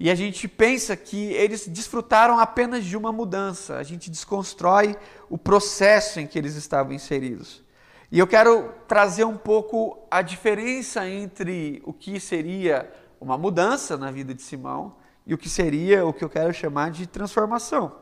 e 0.00 0.10
a 0.10 0.14
gente 0.14 0.46
pensa 0.46 0.96
que 0.96 1.32
eles 1.32 1.66
desfrutaram 1.66 2.38
apenas 2.38 2.84
de 2.84 2.96
uma 2.96 3.12
mudança. 3.12 3.76
A 3.76 3.82
gente 3.82 4.08
desconstrói 4.10 4.96
o 5.28 5.36
processo 5.36 6.20
em 6.20 6.26
que 6.26 6.38
eles 6.38 6.54
estavam 6.54 6.92
inseridos. 6.92 7.64
E 8.10 8.18
eu 8.18 8.26
quero 8.26 8.72
trazer 8.86 9.24
um 9.24 9.36
pouco 9.36 9.98
a 10.10 10.22
diferença 10.22 11.06
entre 11.08 11.82
o 11.84 11.92
que 11.92 12.20
seria 12.20 12.90
uma 13.20 13.36
mudança 13.36 13.96
na 13.96 14.10
vida 14.10 14.32
de 14.32 14.40
Simão 14.40 14.94
e 15.26 15.34
o 15.34 15.38
que 15.38 15.48
seria 15.48 16.06
o 16.06 16.12
que 16.12 16.24
eu 16.24 16.30
quero 16.30 16.54
chamar 16.54 16.90
de 16.90 17.06
transformação. 17.06 17.96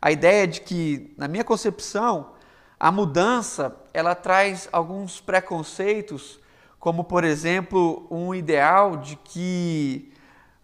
A 0.00 0.10
ideia 0.10 0.48
de 0.48 0.62
que, 0.62 1.14
na 1.18 1.28
minha 1.28 1.44
concepção, 1.44 2.32
a 2.78 2.90
mudança 2.90 3.76
ela 3.92 4.14
traz 4.14 4.68
alguns 4.72 5.20
preconceitos, 5.20 6.40
como 6.78 7.04
por 7.04 7.24
exemplo 7.24 8.06
um 8.10 8.34
ideal 8.34 8.96
de 8.96 9.16
que 9.16 10.09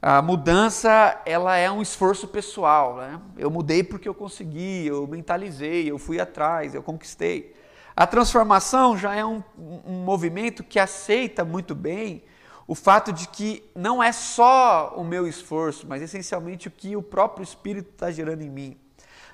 a 0.00 0.20
mudança 0.22 1.20
ela 1.24 1.56
é 1.56 1.70
um 1.70 1.82
esforço 1.82 2.28
pessoal. 2.28 2.96
Né? 2.96 3.20
Eu 3.36 3.50
mudei 3.50 3.82
porque 3.82 4.08
eu 4.08 4.14
consegui, 4.14 4.86
eu 4.86 5.06
mentalizei, 5.06 5.90
eu 5.90 5.98
fui 5.98 6.20
atrás, 6.20 6.74
eu 6.74 6.82
conquistei. 6.82 7.54
A 7.96 8.06
transformação 8.06 8.96
já 8.96 9.14
é 9.14 9.24
um, 9.24 9.42
um 9.56 10.04
movimento 10.04 10.62
que 10.62 10.78
aceita 10.78 11.44
muito 11.44 11.74
bem 11.74 12.24
o 12.66 12.74
fato 12.74 13.12
de 13.12 13.28
que 13.28 13.62
não 13.74 14.02
é 14.02 14.12
só 14.12 14.92
o 14.96 15.04
meu 15.04 15.26
esforço, 15.26 15.86
mas 15.86 16.02
essencialmente 16.02 16.68
o 16.68 16.70
que 16.70 16.96
o 16.96 17.02
próprio 17.02 17.44
Espírito 17.44 17.90
está 17.90 18.10
gerando 18.10 18.42
em 18.42 18.50
mim. 18.50 18.76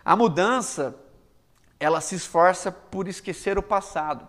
A 0.04 0.14
mudança, 0.14 0.94
ela 1.80 2.00
se 2.00 2.14
esforça 2.14 2.70
por 2.70 3.08
esquecer 3.08 3.56
o 3.56 3.62
passado. 3.62 4.28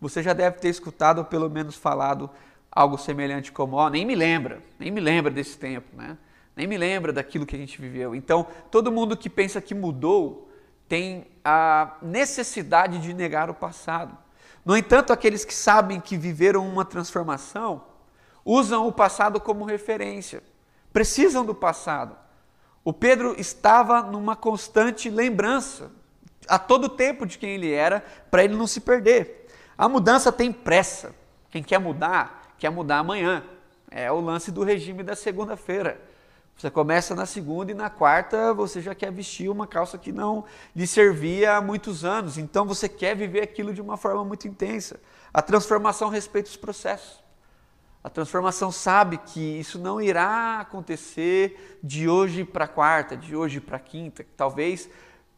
Você 0.00 0.22
já 0.22 0.32
deve 0.32 0.58
ter 0.58 0.68
escutado 0.68 1.18
ou 1.18 1.24
pelo 1.24 1.50
menos 1.50 1.76
falado 1.76 2.30
algo 2.70 2.96
semelhante 2.96 3.50
como, 3.50 3.76
ó, 3.76 3.88
nem 3.88 4.04
me 4.04 4.14
lembra, 4.14 4.62
nem 4.78 4.90
me 4.90 5.00
lembra 5.00 5.30
desse 5.30 5.58
tempo, 5.58 5.96
né? 5.96 6.16
Nem 6.54 6.66
me 6.66 6.76
lembra 6.76 7.12
daquilo 7.12 7.46
que 7.46 7.56
a 7.56 7.58
gente 7.58 7.80
viveu. 7.80 8.14
Então, 8.14 8.46
todo 8.70 8.92
mundo 8.92 9.16
que 9.16 9.30
pensa 9.30 9.60
que 9.60 9.74
mudou 9.74 10.50
tem 10.88 11.26
a 11.44 11.96
necessidade 12.02 12.98
de 12.98 13.14
negar 13.14 13.48
o 13.48 13.54
passado. 13.54 14.16
No 14.64 14.76
entanto, 14.76 15.12
aqueles 15.12 15.44
que 15.44 15.54
sabem 15.54 16.00
que 16.00 16.16
viveram 16.16 16.66
uma 16.66 16.84
transformação 16.84 17.84
usam 18.44 18.86
o 18.86 18.92
passado 18.92 19.40
como 19.40 19.64
referência, 19.64 20.42
precisam 20.92 21.44
do 21.44 21.54
passado. 21.54 22.16
O 22.84 22.92
Pedro 22.92 23.34
estava 23.38 24.02
numa 24.02 24.34
constante 24.34 25.08
lembrança 25.08 25.90
a 26.48 26.58
todo 26.58 26.88
tempo 26.88 27.26
de 27.26 27.38
quem 27.38 27.50
ele 27.50 27.72
era, 27.72 28.04
para 28.30 28.42
ele 28.44 28.56
não 28.56 28.66
se 28.66 28.80
perder. 28.80 29.48
A 29.76 29.88
mudança 29.88 30.32
tem 30.32 30.52
pressa. 30.52 31.14
Quem 31.50 31.62
quer 31.62 31.78
mudar 31.78 32.39
quer 32.60 32.70
mudar 32.70 32.98
amanhã. 32.98 33.42
É 33.90 34.12
o 34.12 34.20
lance 34.20 34.52
do 34.52 34.62
regime 34.62 35.02
da 35.02 35.16
segunda-feira. 35.16 36.00
Você 36.56 36.70
começa 36.70 37.14
na 37.14 37.24
segunda 37.24 37.72
e 37.72 37.74
na 37.74 37.88
quarta 37.88 38.52
você 38.52 38.82
já 38.82 38.94
quer 38.94 39.10
vestir 39.10 39.48
uma 39.48 39.66
calça 39.66 39.96
que 39.96 40.12
não 40.12 40.44
lhe 40.76 40.86
servia 40.86 41.56
há 41.56 41.60
muitos 41.60 42.04
anos. 42.04 42.36
Então 42.36 42.66
você 42.66 42.86
quer 42.86 43.16
viver 43.16 43.42
aquilo 43.42 43.72
de 43.72 43.80
uma 43.80 43.96
forma 43.96 44.22
muito 44.22 44.46
intensa. 44.46 45.00
A 45.32 45.40
transformação 45.40 46.10
respeita 46.10 46.50
os 46.50 46.56
processos. 46.56 47.18
A 48.04 48.10
transformação 48.10 48.70
sabe 48.70 49.16
que 49.18 49.40
isso 49.40 49.78
não 49.78 50.00
irá 50.00 50.60
acontecer 50.60 51.80
de 51.82 52.08
hoje 52.08 52.44
para 52.44 52.68
quarta, 52.68 53.16
de 53.16 53.34
hoje 53.34 53.58
para 53.58 53.78
quinta. 53.78 54.24
Talvez 54.36 54.88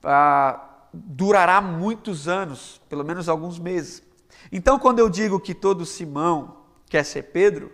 ah, 0.02 0.60
durará 0.92 1.60
muitos 1.60 2.26
anos, 2.26 2.80
pelo 2.88 3.04
menos 3.04 3.28
alguns 3.28 3.58
meses. 3.58 4.02
Então, 4.50 4.78
quando 4.78 4.98
eu 4.98 5.08
digo 5.08 5.38
que 5.38 5.54
todo 5.54 5.86
Simão 5.86 6.61
quer 6.92 7.04
ser 7.04 7.22
Pedro, 7.22 7.72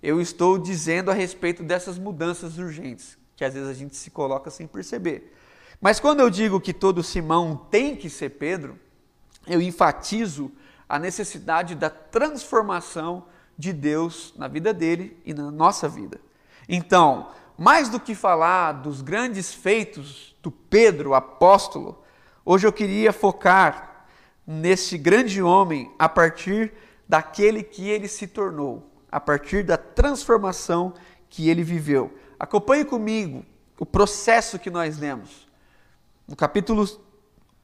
eu 0.00 0.20
estou 0.20 0.56
dizendo 0.56 1.10
a 1.10 1.14
respeito 1.14 1.64
dessas 1.64 1.98
mudanças 1.98 2.58
urgentes, 2.58 3.18
que 3.34 3.44
às 3.44 3.54
vezes 3.54 3.68
a 3.68 3.74
gente 3.74 3.96
se 3.96 4.08
coloca 4.08 4.52
sem 4.52 4.68
perceber. 4.68 5.34
Mas 5.80 5.98
quando 5.98 6.20
eu 6.20 6.30
digo 6.30 6.60
que 6.60 6.72
todo 6.72 7.02
Simão 7.02 7.56
tem 7.72 7.96
que 7.96 8.08
ser 8.08 8.30
Pedro, 8.30 8.78
eu 9.48 9.60
enfatizo 9.60 10.52
a 10.88 10.96
necessidade 10.96 11.74
da 11.74 11.90
transformação 11.90 13.26
de 13.58 13.72
Deus 13.72 14.32
na 14.36 14.46
vida 14.46 14.72
dele 14.72 15.20
e 15.26 15.34
na 15.34 15.50
nossa 15.50 15.88
vida. 15.88 16.20
Então, 16.68 17.30
mais 17.58 17.88
do 17.88 17.98
que 17.98 18.14
falar 18.14 18.74
dos 18.74 19.02
grandes 19.02 19.52
feitos 19.52 20.36
do 20.40 20.52
Pedro, 20.52 21.14
apóstolo, 21.14 22.00
hoje 22.44 22.64
eu 22.64 22.72
queria 22.72 23.12
focar 23.12 24.06
nesse 24.46 24.96
grande 24.96 25.42
homem 25.42 25.92
a 25.98 26.08
partir 26.08 26.72
daquele 27.12 27.62
que 27.62 27.90
ele 27.90 28.08
se 28.08 28.26
tornou, 28.26 28.90
a 29.10 29.20
partir 29.20 29.62
da 29.62 29.76
transformação 29.76 30.94
que 31.28 31.50
ele 31.50 31.62
viveu. 31.62 32.10
Acompanhe 32.40 32.86
comigo 32.86 33.44
o 33.78 33.84
processo 33.84 34.58
que 34.58 34.70
nós 34.70 34.98
lemos. 34.98 35.46
No 36.26 36.34
capítulo 36.34 36.88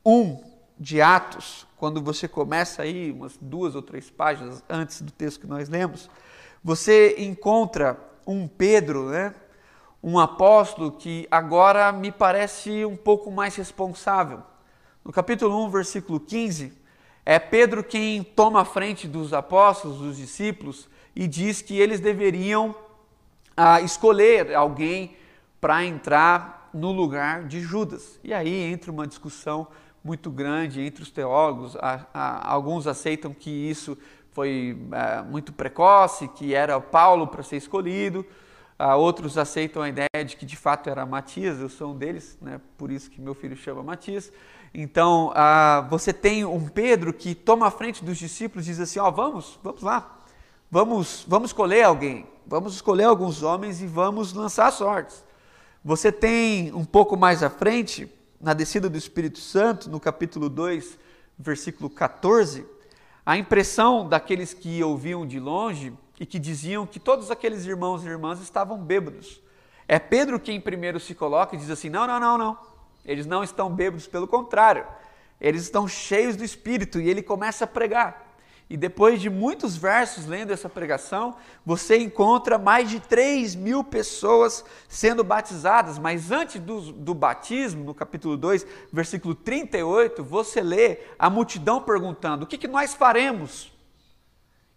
1 0.05 0.39
de 0.79 1.01
Atos, 1.01 1.67
quando 1.79 2.03
você 2.03 2.29
começa 2.29 2.83
aí 2.83 3.11
umas 3.11 3.39
duas 3.41 3.75
ou 3.75 3.81
três 3.81 4.11
páginas 4.11 4.63
antes 4.69 5.01
do 5.01 5.11
texto 5.11 5.41
que 5.41 5.47
nós 5.47 5.71
lemos, 5.71 6.11
você 6.63 7.15
encontra 7.17 7.99
um 8.27 8.47
Pedro, 8.47 9.09
né? 9.09 9.35
um 10.03 10.19
apóstolo 10.19 10.93
que 10.93 11.27
agora 11.31 11.91
me 11.91 12.13
parece 12.13 12.85
um 12.85 12.99
pouco 12.99 13.31
mais 13.31 13.57
responsável. 13.57 14.43
No 15.03 15.11
capítulo 15.11 15.65
1, 15.65 15.71
versículo 15.71 16.21
15, 16.21 16.78
é 17.29 17.39
Pedro 17.39 17.85
quem 17.85 18.23
toma 18.23 18.63
a 18.63 18.65
frente 18.65 19.07
dos 19.07 19.35
apóstolos, 19.35 19.99
dos 19.99 20.17
discípulos, 20.17 20.89
e 21.15 21.29
diz 21.29 21.61
que 21.61 21.79
eles 21.79 22.01
deveriam 22.01 22.75
ah, 23.55 23.83
escolher 23.83 24.55
alguém 24.55 25.15
para 25.61 25.85
entrar 25.85 26.71
no 26.73 26.91
lugar 26.91 27.45
de 27.45 27.61
Judas. 27.61 28.19
E 28.25 28.33
aí 28.33 28.63
entra 28.73 28.91
uma 28.91 29.07
discussão 29.07 29.69
muito 30.03 30.31
grande 30.31 30.81
entre 30.81 31.03
os 31.03 31.11
teólogos. 31.11 31.77
alguns 32.15 32.87
aceitam 32.87 33.35
que 33.35 33.51
isso 33.51 33.99
foi 34.31 34.79
é, 34.91 35.21
muito 35.21 35.53
precoce, 35.53 36.29
que 36.29 36.55
era 36.55 36.81
Paulo 36.81 37.27
para 37.27 37.43
ser 37.43 37.59
escolhido. 37.59 38.25
outros 38.97 39.37
aceitam 39.37 39.83
a 39.83 39.89
ideia 39.91 40.25
de 40.25 40.35
que 40.35 40.47
de 40.47 40.57
fato 40.57 40.89
era 40.89 41.05
Matias, 41.05 41.61
eu 41.61 41.69
sou 41.69 41.93
um 41.93 41.99
deles, 41.99 42.39
né? 42.41 42.59
por 42.79 42.91
isso 42.91 43.11
que 43.11 43.21
meu 43.21 43.35
filho 43.35 43.55
chama 43.55 43.83
Matias. 43.83 44.33
Então, 44.73 45.33
ah, 45.35 45.87
você 45.91 46.13
tem 46.13 46.45
um 46.45 46.69
Pedro 46.69 47.13
que 47.13 47.35
toma 47.35 47.67
a 47.67 47.71
frente 47.71 48.05
dos 48.05 48.19
discípulos 48.19 48.67
e 48.67 48.71
diz 48.71 48.81
assim: 48.81 48.99
Ó, 48.99 49.09
oh, 49.09 49.13
vamos, 49.13 49.59
vamos 49.63 49.83
lá, 49.83 50.23
vamos, 50.71 51.25
vamos 51.27 51.51
escolher 51.51 51.85
alguém, 51.85 52.27
vamos 52.47 52.75
escolher 52.75 53.05
alguns 53.05 53.43
homens 53.43 53.81
e 53.81 53.87
vamos 53.87 54.33
lançar 54.33 54.71
sortes. 54.71 55.25
Você 55.85 56.13
tem 56.13 56.73
um 56.75 56.85
pouco 56.85 57.17
mais 57.17 57.43
à 57.43 57.49
frente, 57.49 58.13
na 58.41 58.53
descida 58.53 58.89
do 58.89 58.99
Espírito 58.99 59.39
Santo, 59.39 59.89
no 59.89 59.99
capítulo 59.99 60.49
2, 60.49 60.99
versículo 61.39 61.89
14, 61.89 62.67
a 63.25 63.37
impressão 63.37 64.09
daqueles 64.09 64.53
que 64.53 64.83
ouviam 64.83 65.27
de 65.27 65.39
longe 65.39 65.93
e 66.19 66.27
que 66.27 66.39
diziam 66.39 66.87
que 66.87 66.99
todos 66.99 67.31
aqueles 67.31 67.65
irmãos 67.65 68.05
e 68.05 68.09
irmãs 68.09 68.41
estavam 68.41 68.79
bêbados. 68.79 69.41
É 69.87 69.99
Pedro 69.99 70.39
quem 70.39 70.61
primeiro 70.61 71.01
se 71.01 71.15
coloca 71.15 71.55
e 71.55 71.59
diz 71.59 71.71
assim: 71.71 71.89
não, 71.89 72.07
não, 72.07 72.21
não, 72.21 72.37
não. 72.37 72.59
Eles 73.09 73.25
não 73.25 73.43
estão 73.43 73.71
bêbados, 73.71 74.07
pelo 74.07 74.29
contrário, 74.29 74.87
eles 75.41 75.63
estão 75.63 75.89
cheios 75.89 76.37
do 76.37 76.45
Espírito 76.45 77.01
e 77.01 77.09
ele 77.09 77.23
começa 77.23 77.65
a 77.65 77.67
pregar. 77.67 78.37
E 78.69 78.77
depois 78.77 79.19
de 79.19 79.31
muitos 79.31 79.79
versos 79.79 80.27
lendo 80.27 80.53
essa 80.53 80.69
pregação, 80.69 81.35
você 81.65 81.97
encontra 81.97 82.59
mais 82.59 82.91
de 82.91 83.01
3 83.01 83.55
mil 83.55 83.83
pessoas 83.83 84.63
sendo 84.87 85.25
batizadas. 85.25 85.99
Mas 85.99 86.31
antes 86.31 86.61
do, 86.61 86.93
do 86.93 87.15
batismo, 87.15 87.83
no 87.83 87.95
capítulo 87.95 88.37
2, 88.37 88.67
versículo 88.93 89.35
38, 89.35 90.23
você 90.23 90.61
lê 90.61 90.99
a 91.19 91.31
multidão 91.31 91.81
perguntando: 91.81 92.45
o 92.45 92.47
que, 92.47 92.59
que 92.59 92.69
nós 92.69 92.93
faremos? 92.93 93.73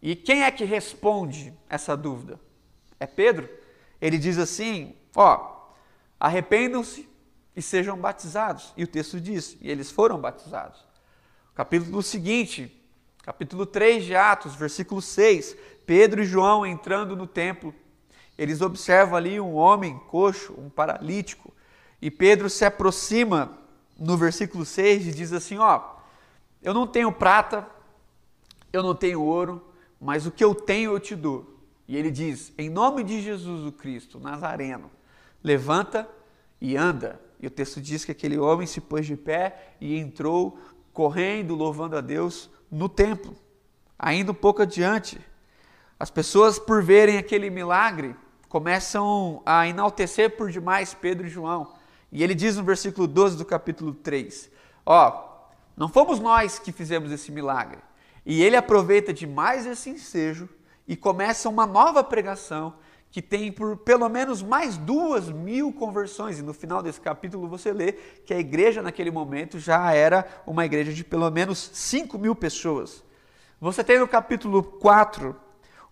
E 0.02 0.16
quem 0.16 0.44
é 0.44 0.52
que 0.52 0.64
responde 0.64 1.54
essa 1.70 1.98
dúvida? 1.98 2.40
É 2.98 3.06
Pedro. 3.06 3.50
Ele 4.00 4.18
diz 4.18 4.38
assim: 4.38 4.96
ó, 5.14 5.68
arrependam-se 6.18 7.11
e 7.56 7.62
sejam 7.62 7.98
batizados. 7.98 8.74
E 8.76 8.84
o 8.84 8.88
texto 8.88 9.20
diz: 9.20 9.58
e 9.62 9.70
eles 9.70 9.92
foram 9.92 10.20
batizados. 10.20 10.86
Capítulo 11.54 12.02
seguinte, 12.02 12.72
capítulo 13.24 13.66
3 13.66 14.06
de 14.06 14.16
Atos, 14.16 14.56
versículo 14.56 15.02
6. 15.02 15.56
Pedro 15.86 16.22
e 16.22 16.26
João 16.26 16.66
entrando 16.66 17.16
no 17.16 17.28
templo, 17.28 17.74
eles 18.38 18.62
observam 18.62 19.16
ali 19.16 19.40
um 19.40 19.56
homem 19.56 20.00
coxo, 20.08 20.54
um 20.58 20.70
paralítico, 20.70 21.54
e 22.02 22.10
Pedro 22.10 22.50
se 22.50 22.64
aproxima 22.64 23.58
no 24.00 24.18
versículo 24.18 24.66
6 24.66 25.08
e 25.08 25.12
diz 25.12 25.34
assim: 25.34 25.58
Ó, 25.58 25.82
eu 26.62 26.74
não 26.74 26.88
tenho 26.88 27.12
prata, 27.12 27.68
eu 28.72 28.82
não 28.82 28.96
tenho 28.96 29.22
ouro, 29.22 29.74
mas 30.00 30.26
o 30.26 30.32
que 30.32 30.44
eu 30.44 30.56
tenho 30.56 30.94
eu 30.94 31.00
te 31.00 31.16
dou. 31.16 31.60
E 31.88 31.96
ele 31.96 32.10
diz: 32.10 32.54
Em 32.58 32.70
nome 32.70 33.04
de 33.04 33.22
Jesus 33.22 33.66
o 33.66 33.72
Cristo, 33.72 34.20
Nazareno, 34.20 34.90
levanta 35.44 36.08
e 36.60 36.78
anda. 36.78 37.20
E 37.42 37.48
o 37.48 37.50
texto 37.50 37.82
diz 37.82 38.06
que 38.06 38.12
aquele 38.12 38.38
homem 38.38 38.68
se 38.68 38.80
pôs 38.80 39.06
de 39.06 39.18
pé 39.18 39.74
e 39.82 39.98
entrou 39.98 40.60
correndo, 40.94 41.56
louvando 41.56 41.98
a 41.98 42.02
Deus 42.02 42.50
no 42.70 42.88
templo. 42.88 43.36
Ainda 43.98 44.32
um 44.32 44.36
pouco 44.36 44.62
adiante, 44.62 45.20
as 46.00 46.12
pessoas, 46.12 46.60
por 46.60 46.84
verem 46.84 47.18
aquele 47.18 47.50
milagre, 47.50 48.16
começam 48.48 49.42
a 49.46 49.68
enaltecer 49.68 50.36
por 50.38 50.52
demais 50.52 50.94
Pedro 50.94 51.26
e 51.26 51.30
João. 51.30 51.74
E 52.12 52.24
ele 52.24 52.36
diz 52.36 52.58
no 52.58 52.64
versículo 52.64 53.08
12 53.08 53.38
do 53.38 53.46
capítulo 53.46 53.94
3: 53.94 54.50
Ó, 54.86 55.32
não 55.76 55.90
fomos 55.90 56.20
nós 56.20 56.60
que 56.60 56.72
fizemos 56.72 57.12
esse 57.12 57.32
milagre. 57.32 57.80
E 58.26 58.44
ele 58.44 58.56
aproveita 58.56 59.14
demais 59.14 59.66
esse 59.66 59.90
ensejo 59.90 60.48
e 60.88 60.96
começa 60.96 61.50
uma 61.50 61.66
nova 61.66 62.04
pregação 62.04 62.76
que 63.12 63.22
tem 63.22 63.52
por 63.52 63.76
pelo 63.78 64.08
menos 64.08 64.42
mais 64.42 64.78
duas 64.78 65.30
mil 65.30 65.74
conversões. 65.74 66.40
E 66.40 66.42
no 66.42 66.54
final 66.54 66.82
desse 66.82 67.02
capítulo 67.02 67.48
você 67.48 67.74
lê 67.74 67.92
que 68.26 68.34
a 68.34 68.40
igreja 68.40 68.82
naquele 68.82 69.12
momento 69.12 69.60
já 69.60 69.94
era 69.94 70.26
uma 70.48 70.66
igreja 70.66 70.94
de 70.94 71.04
pelo 71.04 71.30
menos 71.30 71.70
5 71.74 72.18
mil 72.18 72.34
pessoas. 72.34 73.04
Você 73.60 73.84
tem 73.84 74.00
no 74.00 74.08
capítulo 74.08 74.64
4 74.64 75.36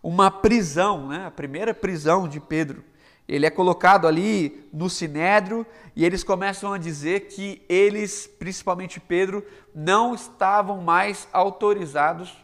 uma 0.01 0.31
prisão, 0.31 1.09
né? 1.09 1.25
a 1.25 1.31
primeira 1.31 1.73
prisão 1.73 2.27
de 2.27 2.39
Pedro. 2.39 2.85
Ele 3.27 3.45
é 3.45 3.49
colocado 3.51 4.07
ali 4.07 4.67
no 4.73 4.89
sinédrio 4.89 5.65
e 5.95 6.03
eles 6.03 6.23
começam 6.23 6.73
a 6.73 6.79
dizer 6.79 7.27
que 7.27 7.61
eles, 7.69 8.25
principalmente 8.25 8.99
Pedro, 8.99 9.45
não 9.75 10.15
estavam 10.15 10.81
mais 10.81 11.27
autorizados 11.31 12.35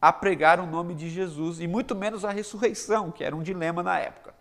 a 0.00 0.12
pregar 0.12 0.58
o 0.58 0.66
nome 0.66 0.94
de 0.94 1.10
Jesus 1.10 1.60
e 1.60 1.66
muito 1.66 1.94
menos 1.94 2.24
a 2.24 2.30
ressurreição, 2.30 3.10
que 3.10 3.22
era 3.22 3.36
um 3.36 3.42
dilema 3.42 3.82
na 3.82 3.98
época. 3.98 4.34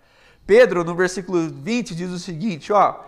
Pedro, 0.47 0.83
no 0.83 0.95
versículo 0.95 1.49
20, 1.49 1.93
diz 1.93 2.09
o 2.09 2.19
seguinte: 2.19 2.71
ó, 2.71 3.01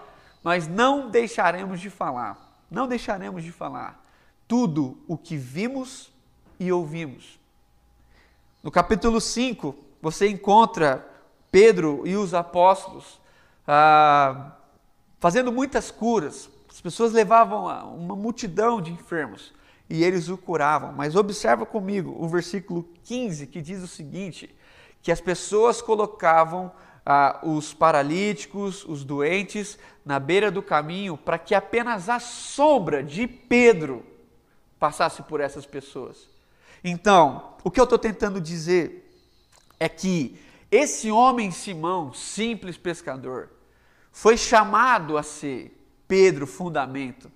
nós 0.43 0.67
não 0.67 1.09
deixaremos 1.09 1.79
de 1.79 1.89
falar, 1.89 2.37
não 2.69 2.87
deixaremos 2.87 3.43
de 3.43 3.51
falar 3.51 4.03
tudo 4.47 4.97
o 5.07 5.17
que 5.17 5.37
vimos 5.37 6.11
e 6.59 6.71
ouvimos. 6.71 7.39
No 8.61 8.69
capítulo 8.69 9.21
5, 9.21 9.73
você 10.01 10.27
encontra 10.27 11.07
Pedro 11.49 12.03
e 12.05 12.15
os 12.15 12.33
apóstolos 12.33 13.19
ah, 13.67 14.51
fazendo 15.19 15.51
muitas 15.51 15.89
curas. 15.89 16.49
As 16.69 16.81
pessoas 16.81 17.13
levavam 17.13 17.95
uma 17.95 18.15
multidão 18.15 18.81
de 18.81 18.91
enfermos 18.91 19.53
e 19.91 20.05
eles 20.05 20.29
o 20.29 20.37
curavam. 20.37 20.93
Mas 20.93 21.17
observa 21.17 21.65
comigo 21.65 22.15
o 22.17 22.27
versículo 22.27 22.87
15 23.03 23.45
que 23.47 23.61
diz 23.61 23.83
o 23.83 23.87
seguinte: 23.87 24.55
que 25.01 25.11
as 25.11 25.19
pessoas 25.19 25.81
colocavam 25.81 26.71
ah, 27.05 27.41
os 27.43 27.73
paralíticos, 27.73 28.85
os 28.85 29.03
doentes, 29.03 29.77
na 30.05 30.17
beira 30.17 30.49
do 30.49 30.63
caminho, 30.63 31.17
para 31.17 31.37
que 31.37 31.53
apenas 31.53 32.07
a 32.07 32.19
sombra 32.19 33.03
de 33.03 33.27
Pedro 33.27 34.05
passasse 34.79 35.21
por 35.23 35.41
essas 35.41 35.65
pessoas. 35.65 36.29
Então, 36.81 37.55
o 37.61 37.69
que 37.69 37.79
eu 37.79 37.83
estou 37.83 37.99
tentando 37.99 38.39
dizer 38.39 39.13
é 39.77 39.89
que 39.89 40.39
esse 40.71 41.11
homem 41.11 41.51
Simão, 41.51 42.13
simples 42.13 42.77
pescador, 42.77 43.49
foi 44.09 44.37
chamado 44.37 45.17
a 45.17 45.23
ser 45.23 45.77
Pedro, 46.07 46.47
fundamento, 46.47 47.29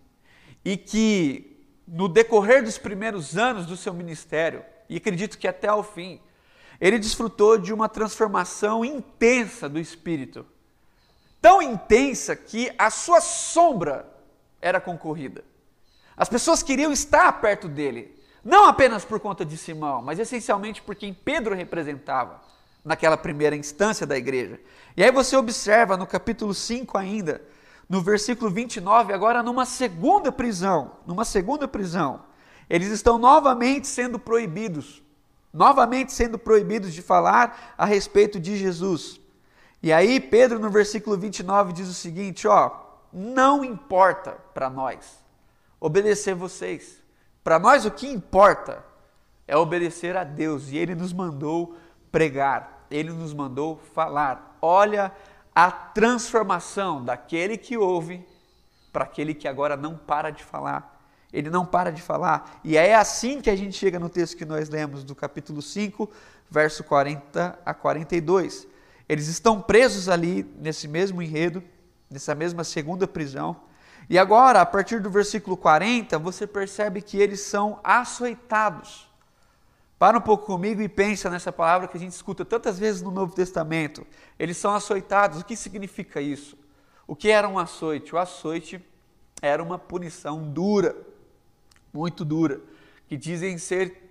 e 0.63 0.77
que 0.77 1.54
no 1.87 2.07
decorrer 2.07 2.63
dos 2.63 2.77
primeiros 2.77 3.37
anos 3.37 3.65
do 3.65 3.77
seu 3.77 3.93
ministério, 3.93 4.63
e 4.89 4.97
acredito 4.97 5.37
que 5.37 5.47
até 5.47 5.67
ao 5.67 5.83
fim, 5.83 6.19
ele 6.79 6.99
desfrutou 6.99 7.57
de 7.57 7.73
uma 7.73 7.87
transformação 7.87 8.83
intensa 8.83 9.69
do 9.69 9.79
espírito. 9.79 10.45
Tão 11.41 11.61
intensa 11.61 12.35
que 12.35 12.71
a 12.77 12.89
sua 12.89 13.21
sombra 13.21 14.07
era 14.61 14.81
concorrida. 14.81 15.43
As 16.17 16.27
pessoas 16.27 16.63
queriam 16.63 16.91
estar 16.91 17.31
perto 17.41 17.67
dele, 17.67 18.19
não 18.43 18.65
apenas 18.65 19.03
por 19.03 19.19
conta 19.19 19.45
de 19.45 19.57
Simão, 19.57 20.01
mas 20.01 20.19
essencialmente 20.19 20.81
por 20.81 20.95
quem 20.95 21.13
Pedro 21.13 21.55
representava 21.55 22.41
naquela 22.83 23.17
primeira 23.17 23.55
instância 23.55 24.05
da 24.05 24.17
igreja. 24.17 24.59
E 24.95 25.03
aí 25.03 25.11
você 25.11 25.35
observa 25.35 25.97
no 25.97 26.05
capítulo 26.05 26.53
5 26.53 26.97
ainda, 26.97 27.41
no 27.87 28.01
versículo 28.01 28.49
29, 28.49 29.13
agora 29.13 29.43
numa 29.43 29.65
segunda 29.65 30.31
prisão, 30.31 30.93
numa 31.05 31.23
segunda 31.23 31.67
prisão, 31.67 32.23
eles 32.69 32.89
estão 32.89 33.17
novamente 33.17 33.87
sendo 33.87 34.17
proibidos, 34.17 35.03
novamente 35.53 36.11
sendo 36.11 36.37
proibidos 36.37 36.93
de 36.93 37.01
falar 37.01 37.75
a 37.77 37.85
respeito 37.85 38.39
de 38.39 38.57
Jesus. 38.57 39.19
E 39.81 39.93
aí 39.93 40.19
Pedro 40.19 40.59
no 40.59 40.69
versículo 40.69 41.15
29 41.17 41.73
diz 41.73 41.87
o 41.87 41.93
seguinte, 41.93 42.47
ó, 42.47 42.71
não 43.13 43.63
importa 43.63 44.31
para 44.53 44.69
nós 44.69 45.23
obedecer 45.79 46.33
vocês. 46.33 46.99
Para 47.43 47.59
nós 47.59 47.85
o 47.85 47.91
que 47.91 48.07
importa 48.07 48.83
é 49.47 49.55
obedecer 49.55 50.17
a 50.17 50.23
Deus 50.23 50.71
e 50.71 50.77
ele 50.77 50.95
nos 50.95 51.13
mandou 51.13 51.77
pregar, 52.11 52.87
ele 52.89 53.11
nos 53.11 53.33
mandou 53.33 53.79
falar. 53.93 54.57
Olha 54.59 55.11
a 55.55 55.71
transformação 55.71 57.01
daquele 57.03 57.57
que 57.57 57.77
ouve 57.77 58.27
para 58.91 59.05
aquele 59.05 59.33
que 59.33 59.47
agora 59.47 59.77
não 59.77 59.97
para 59.97 60.29
de 60.29 60.43
falar. 60.43 61.01
Ele 61.31 61.49
não 61.49 61.65
para 61.65 61.91
de 61.91 62.01
falar. 62.01 62.59
E 62.63 62.77
é 62.77 62.93
assim 62.93 63.39
que 63.39 63.49
a 63.49 63.55
gente 63.55 63.77
chega 63.77 63.97
no 63.97 64.09
texto 64.09 64.35
que 64.35 64.45
nós 64.45 64.69
lemos 64.69 65.03
do 65.03 65.15
capítulo 65.15 65.61
5, 65.61 66.09
verso 66.49 66.83
40 66.83 67.57
a 67.65 67.73
42. 67.73 68.67
Eles 69.07 69.27
estão 69.27 69.61
presos 69.61 70.09
ali 70.09 70.43
nesse 70.57 70.87
mesmo 70.87 71.21
enredo, 71.21 71.63
nessa 72.09 72.35
mesma 72.35 72.63
segunda 72.63 73.07
prisão. 73.07 73.55
E 74.09 74.19
agora, 74.19 74.61
a 74.61 74.65
partir 74.65 75.01
do 75.01 75.09
versículo 75.09 75.55
40, 75.55 76.19
você 76.19 76.45
percebe 76.45 77.01
que 77.01 77.17
eles 77.17 77.39
são 77.41 77.79
açoitados. 77.83 79.04
Para 79.97 80.17
um 80.17 80.21
pouco 80.21 80.45
comigo 80.45 80.81
e 80.81 80.89
pensa 80.89 81.29
nessa 81.29 81.51
palavra 81.51 81.87
que 81.87 81.95
a 81.95 81.99
gente 81.99 82.11
escuta 82.11 82.43
tantas 82.43 82.77
vezes 82.77 83.01
no 83.01 83.11
Novo 83.11 83.33
Testamento. 83.33 84.05
Eles 84.37 84.57
são 84.57 84.75
açoitados. 84.75 85.39
O 85.39 85.45
que 85.45 85.55
significa 85.55 86.19
isso? 86.19 86.57
O 87.07 87.15
que 87.15 87.29
era 87.29 87.47
um 87.47 87.57
açoite? 87.57 88.13
O 88.13 88.17
açoite 88.17 88.83
era 89.41 89.63
uma 89.63 89.77
punição 89.77 90.43
dura, 90.51 90.95
muito 91.93 92.25
dura, 92.25 92.59
que 93.07 93.15
dizem 93.15 93.57
ser 93.57 94.01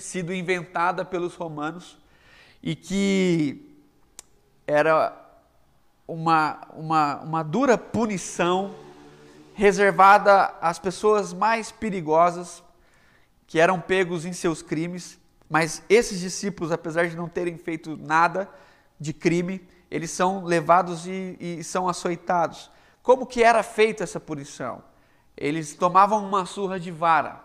sido 0.00 0.34
inventada 0.34 1.04
pelos 1.04 1.36
romanos 1.36 1.96
e 2.62 2.74
que 2.74 3.72
era 4.66 5.16
uma, 6.06 6.60
uma, 6.74 7.20
uma 7.20 7.42
dura 7.42 7.78
punição 7.78 8.74
reservada 9.54 10.54
às 10.60 10.78
pessoas 10.78 11.32
mais 11.32 11.70
perigosas 11.70 12.62
que 13.52 13.60
eram 13.60 13.78
pegos 13.78 14.24
em 14.24 14.32
seus 14.32 14.62
crimes, 14.62 15.20
mas 15.46 15.82
esses 15.86 16.20
discípulos, 16.20 16.72
apesar 16.72 17.06
de 17.06 17.14
não 17.14 17.28
terem 17.28 17.58
feito 17.58 17.98
nada 17.98 18.48
de 18.98 19.12
crime, 19.12 19.68
eles 19.90 20.10
são 20.10 20.42
levados 20.42 21.06
e, 21.06 21.36
e 21.38 21.62
são 21.62 21.86
açoitados. 21.86 22.70
Como 23.02 23.26
que 23.26 23.42
era 23.44 23.62
feita 23.62 24.04
essa 24.04 24.18
punição? 24.18 24.82
Eles 25.36 25.74
tomavam 25.74 26.26
uma 26.26 26.46
surra 26.46 26.80
de 26.80 26.90
vara. 26.90 27.44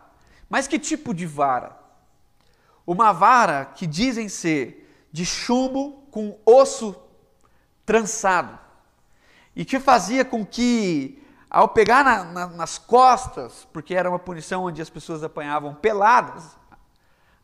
Mas 0.50 0.66
que 0.66 0.80
tipo 0.80 1.14
de 1.14 1.26
vara? 1.26 1.78
Uma 2.86 3.12
vara 3.12 3.66
que 3.66 3.86
dizem 3.86 4.30
ser 4.30 4.90
de 5.12 5.26
chumbo 5.26 6.08
com 6.10 6.40
osso 6.46 6.96
trançado. 7.86 8.58
E 9.54 9.66
que 9.66 9.78
fazia 9.78 10.24
com 10.24 10.46
que 10.46 11.17
ao 11.58 11.68
pegar 11.68 12.06
na, 12.06 12.24
na, 12.24 12.48
nas 12.50 12.78
costas, 12.78 13.68
porque 13.74 13.96
era 13.96 14.08
uma 14.08 14.20
punição 14.20 14.66
onde 14.66 14.80
as 14.80 14.92
pessoas 14.92 15.24
apanhavam 15.24 15.74
peladas, 15.74 16.56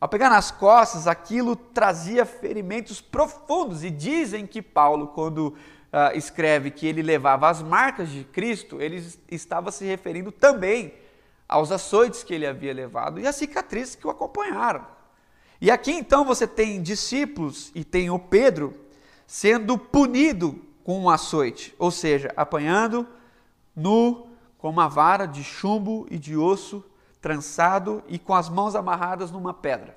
Ao 0.00 0.08
pegar 0.08 0.30
nas 0.30 0.52
costas, 0.52 1.08
aquilo 1.08 1.56
trazia 1.56 2.24
ferimentos 2.24 3.00
profundos. 3.00 3.82
E 3.82 3.90
dizem 3.90 4.46
que 4.46 4.62
Paulo, 4.62 5.08
quando 5.08 5.48
uh, 5.48 5.56
escreve 6.16 6.70
que 6.70 6.86
ele 6.86 7.02
levava 7.02 7.50
as 7.50 7.60
marcas 7.60 8.08
de 8.08 8.22
Cristo, 8.22 8.80
ele 8.80 9.04
estava 9.28 9.72
se 9.72 9.84
referindo 9.84 10.30
também 10.30 10.94
aos 11.48 11.72
açoites 11.72 12.22
que 12.22 12.34
ele 12.34 12.46
havia 12.46 12.72
levado 12.72 13.18
e 13.18 13.26
às 13.26 13.34
cicatrizes 13.34 13.96
que 13.96 14.06
o 14.06 14.10
acompanharam. 14.10 14.86
E 15.60 15.72
aqui 15.72 15.90
então 15.90 16.24
você 16.24 16.46
tem 16.46 16.80
discípulos 16.80 17.72
e 17.74 17.82
tem 17.82 18.10
o 18.10 18.18
Pedro 18.20 18.78
sendo 19.26 19.76
punido 19.76 20.60
com 20.84 21.00
um 21.00 21.10
açoite, 21.10 21.74
ou 21.80 21.90
seja, 21.90 22.32
apanhando 22.36 23.08
nu 23.74 24.28
com 24.58 24.68
uma 24.70 24.88
vara 24.88 25.26
de 25.26 25.42
chumbo 25.42 26.06
e 26.10 26.18
de 26.18 26.36
osso 26.36 26.84
trançado 27.20 28.02
e 28.06 28.18
com 28.18 28.34
as 28.34 28.48
mãos 28.48 28.74
amarradas 28.74 29.30
numa 29.30 29.54
pedra. 29.54 29.96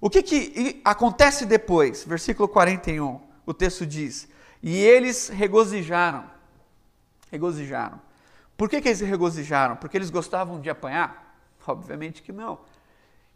O 0.00 0.08
que, 0.08 0.22
que 0.22 0.80
acontece 0.84 1.44
depois? 1.44 2.04
Versículo 2.04 2.48
41, 2.48 3.20
o 3.44 3.52
texto 3.52 3.84
diz: 3.84 4.28
E 4.62 4.76
eles 4.76 5.28
regozijaram. 5.28 6.24
Regozijaram. 7.30 8.00
Por 8.56 8.68
que, 8.68 8.80
que 8.80 8.88
eles 8.88 9.00
regozijaram? 9.00 9.76
Porque 9.76 9.96
eles 9.96 10.10
gostavam 10.10 10.60
de 10.60 10.70
apanhar? 10.70 11.36
Obviamente 11.66 12.22
que 12.22 12.32
não. 12.32 12.60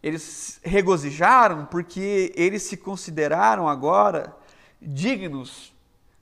Eles 0.01 0.59
regozijaram 0.63 1.65
porque 1.65 2.33
eles 2.35 2.63
se 2.63 2.77
consideraram 2.77 3.67
agora 3.67 4.35
dignos 4.81 5.74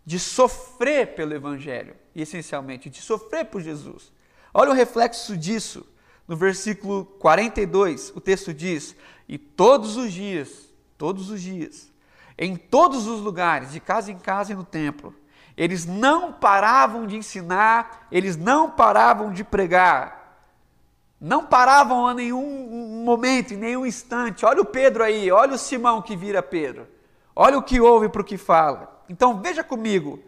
de 0.06 0.20
sofrer 0.20 1.16
pelo 1.16 1.34
Evangelho, 1.34 1.96
e 2.13 2.22
essencialmente 2.22 2.89
de 2.89 3.02
sofrer 3.02 3.46
por 3.46 3.62
Jesus. 3.62 4.12
Olha 4.54 4.72
o 4.72 4.74
reflexo 4.74 5.36
disso. 5.38 5.86
No 6.28 6.38
versículo 6.38 7.06
42, 7.06 8.13
o 8.16 8.22
texto 8.22 8.54
diz: 8.54 8.96
E 9.28 9.38
todos 9.38 9.98
os 9.98 10.12
dias, 10.12 10.70
todos 10.98 11.30
os 11.30 11.42
dias, 11.42 11.92
em 12.38 12.56
todos 12.56 13.08
os 13.08 13.20
lugares, 13.20 13.72
de 13.72 13.80
casa 13.80 14.12
em 14.12 14.18
casa 14.18 14.54
e 14.54 14.56
no 14.56 14.63
templo, 14.63 15.13
eles 15.56 15.86
não 15.86 16.32
paravam 16.32 17.06
de 17.06 17.18
ensinar, 17.18 18.08
eles 18.12 18.38
não 18.38 18.72
paravam 18.72 19.34
de 19.34 19.44
pregar, 19.44 20.39
não 21.20 21.46
paravam 21.46 22.08
a 22.08 22.13
nenhum 22.13 23.04
momento, 23.04 23.54
em 23.54 23.58
nenhum 23.58 23.86
instante. 23.86 24.46
Olha 24.46 24.62
o 24.62 24.66
Pedro 24.66 25.04
aí, 25.04 25.30
olha 25.30 25.56
o 25.56 25.58
Simão 25.58 26.02
que 26.02 26.16
vira 26.16 26.42
Pedro, 26.42 26.88
olha 27.36 27.58
o 27.58 27.63
que 27.63 27.82
ouve 27.82 28.08
para 28.08 28.22
o 28.22 28.26
que 28.26 28.38
fala. 28.38 28.92
Então 29.10 29.42
veja 29.42 29.63
comigo 29.63 30.20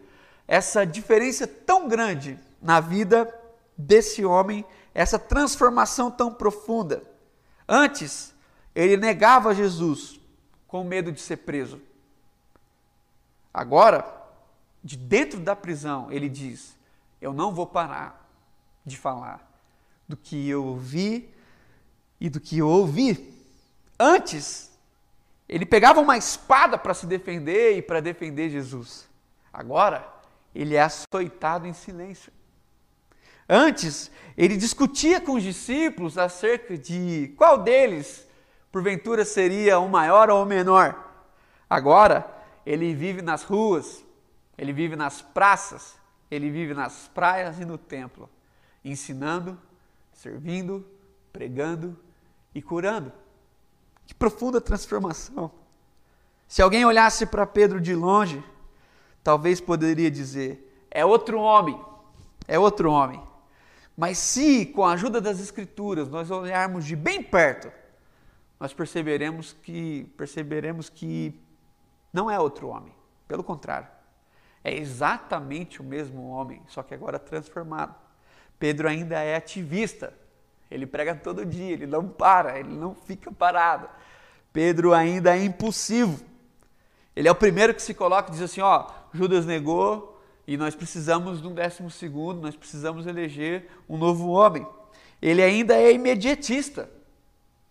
essa 0.46 0.84
diferença 0.84 1.46
tão 1.46 1.88
grande 1.88 2.38
na 2.60 2.80
vida 2.80 3.32
desse 3.76 4.24
homem 4.24 4.64
essa 4.96 5.18
transformação 5.18 6.10
tão 6.10 6.32
profunda. 6.32 7.02
Antes, 7.68 8.34
ele 8.74 8.96
negava 8.96 9.54
Jesus 9.54 10.18
com 10.66 10.82
medo 10.82 11.12
de 11.12 11.20
ser 11.20 11.36
preso. 11.36 11.78
Agora, 13.52 14.10
de 14.82 14.96
dentro 14.96 15.38
da 15.38 15.54
prisão, 15.54 16.10
ele 16.10 16.30
diz: 16.30 16.74
Eu 17.20 17.34
não 17.34 17.54
vou 17.54 17.66
parar 17.66 18.26
de 18.86 18.96
falar 18.96 19.46
do 20.08 20.16
que 20.16 20.48
eu 20.48 20.76
vi 20.76 21.28
e 22.18 22.30
do 22.30 22.40
que 22.40 22.56
eu 22.56 22.68
ouvi. 22.68 23.34
Antes, 24.00 24.70
ele 25.48 25.64
pegava 25.64 26.00
uma 26.00 26.16
espada 26.16 26.76
para 26.76 26.94
se 26.94 27.06
defender 27.06 27.76
e 27.76 27.82
para 27.82 28.00
defender 28.00 28.50
Jesus. 28.50 29.08
Agora, 29.52 30.06
ele 30.54 30.74
é 30.74 30.82
açoitado 30.82 31.66
em 31.66 31.72
silêncio. 31.72 32.32
Antes, 33.48 34.10
ele 34.36 34.56
discutia 34.56 35.20
com 35.20 35.34
os 35.34 35.42
discípulos 35.42 36.18
acerca 36.18 36.76
de 36.76 37.32
qual 37.36 37.58
deles, 37.58 38.26
porventura, 38.72 39.24
seria 39.24 39.78
o 39.78 39.88
maior 39.88 40.28
ou 40.30 40.42
o 40.42 40.46
menor. 40.46 41.22
Agora, 41.70 42.28
ele 42.64 42.92
vive 42.92 43.22
nas 43.22 43.44
ruas, 43.44 44.04
ele 44.58 44.72
vive 44.72 44.96
nas 44.96 45.22
praças, 45.22 45.96
ele 46.28 46.50
vive 46.50 46.74
nas 46.74 47.08
praias 47.08 47.60
e 47.60 47.64
no 47.64 47.78
templo, 47.78 48.28
ensinando, 48.84 49.56
servindo, 50.12 50.84
pregando 51.32 51.96
e 52.52 52.60
curando. 52.60 53.12
Que 54.06 54.14
profunda 54.14 54.60
transformação! 54.60 55.50
Se 56.48 56.62
alguém 56.62 56.84
olhasse 56.84 57.26
para 57.26 57.46
Pedro 57.46 57.80
de 57.80 57.94
longe, 57.94 58.42
talvez 59.22 59.60
poderia 59.60 60.10
dizer: 60.10 60.86
é 60.90 61.04
outro 61.04 61.40
homem, 61.40 61.80
é 62.46 62.58
outro 62.58 62.90
homem. 62.90 63.20
Mas 63.96 64.18
se, 64.18 64.66
com 64.66 64.84
a 64.84 64.92
ajuda 64.92 65.20
das 65.20 65.40
Escrituras, 65.40 66.08
nós 66.08 66.30
olharmos 66.30 66.84
de 66.84 66.94
bem 66.94 67.22
perto, 67.22 67.72
nós 68.60 68.72
perceberemos 68.72 69.54
que, 69.54 70.04
perceberemos 70.16 70.88
que 70.88 71.38
não 72.12 72.30
é 72.30 72.38
outro 72.38 72.68
homem. 72.68 72.94
Pelo 73.26 73.42
contrário, 73.42 73.88
é 74.62 74.74
exatamente 74.74 75.80
o 75.80 75.84
mesmo 75.84 76.28
homem, 76.28 76.62
só 76.68 76.82
que 76.82 76.94
agora 76.94 77.18
transformado. 77.18 77.94
Pedro 78.58 78.88
ainda 78.88 79.18
é 79.20 79.36
ativista. 79.36 80.12
Ele 80.70 80.86
prega 80.86 81.14
todo 81.14 81.44
dia, 81.44 81.72
ele 81.72 81.86
não 81.86 82.08
para, 82.08 82.58
ele 82.58 82.74
não 82.74 82.94
fica 82.94 83.30
parado. 83.30 83.88
Pedro 84.52 84.92
ainda 84.92 85.36
é 85.36 85.44
impulsivo. 85.44 86.20
Ele 87.14 87.28
é 87.28 87.30
o 87.30 87.36
primeiro 87.36 87.74
que 87.74 87.82
se 87.82 87.94
coloca 87.94 88.28
e 88.28 88.32
diz 88.32 88.42
assim: 88.42 88.60
ó, 88.60 88.86
Judas 89.12 89.46
negou, 89.46 90.20
e 90.46 90.56
nós 90.56 90.74
precisamos 90.74 91.42
de 91.42 91.48
um 91.48 91.54
décimo 91.54 91.90
segundo, 91.90 92.40
nós 92.40 92.54
precisamos 92.54 93.06
eleger 93.06 93.68
um 93.88 93.96
novo 93.96 94.28
homem. 94.28 94.66
Ele 95.20 95.42
ainda 95.42 95.74
é 95.74 95.92
imediatista. 95.92 96.88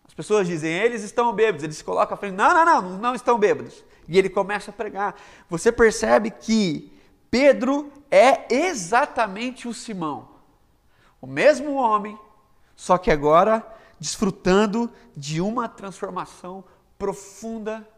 As 0.06 0.12
pessoas 0.12 0.46
dizem, 0.46 0.72
eles 0.72 1.02
estão 1.02 1.32
bêbados. 1.32 1.64
Ele 1.64 1.72
se 1.72 1.84
coloca 1.84 2.14
à 2.14 2.16
frente, 2.16 2.34
não, 2.34 2.54
não, 2.54 2.64
não, 2.64 2.98
não 2.98 3.14
estão 3.14 3.38
bêbados. 3.38 3.82
E 4.08 4.18
ele 4.18 4.28
começa 4.28 4.70
a 4.70 4.74
pregar. 4.74 5.14
Você 5.48 5.72
percebe 5.72 6.30
que 6.30 6.92
Pedro 7.30 7.90
é 8.10 8.54
exatamente 8.54 9.66
o 9.66 9.74
Simão. 9.74 10.28
O 11.20 11.26
mesmo 11.26 11.74
homem, 11.74 12.18
só 12.76 12.98
que 12.98 13.10
agora 13.10 13.66
desfrutando 13.98 14.92
de 15.16 15.40
uma 15.40 15.68
transformação 15.68 16.62
profunda 16.98 17.88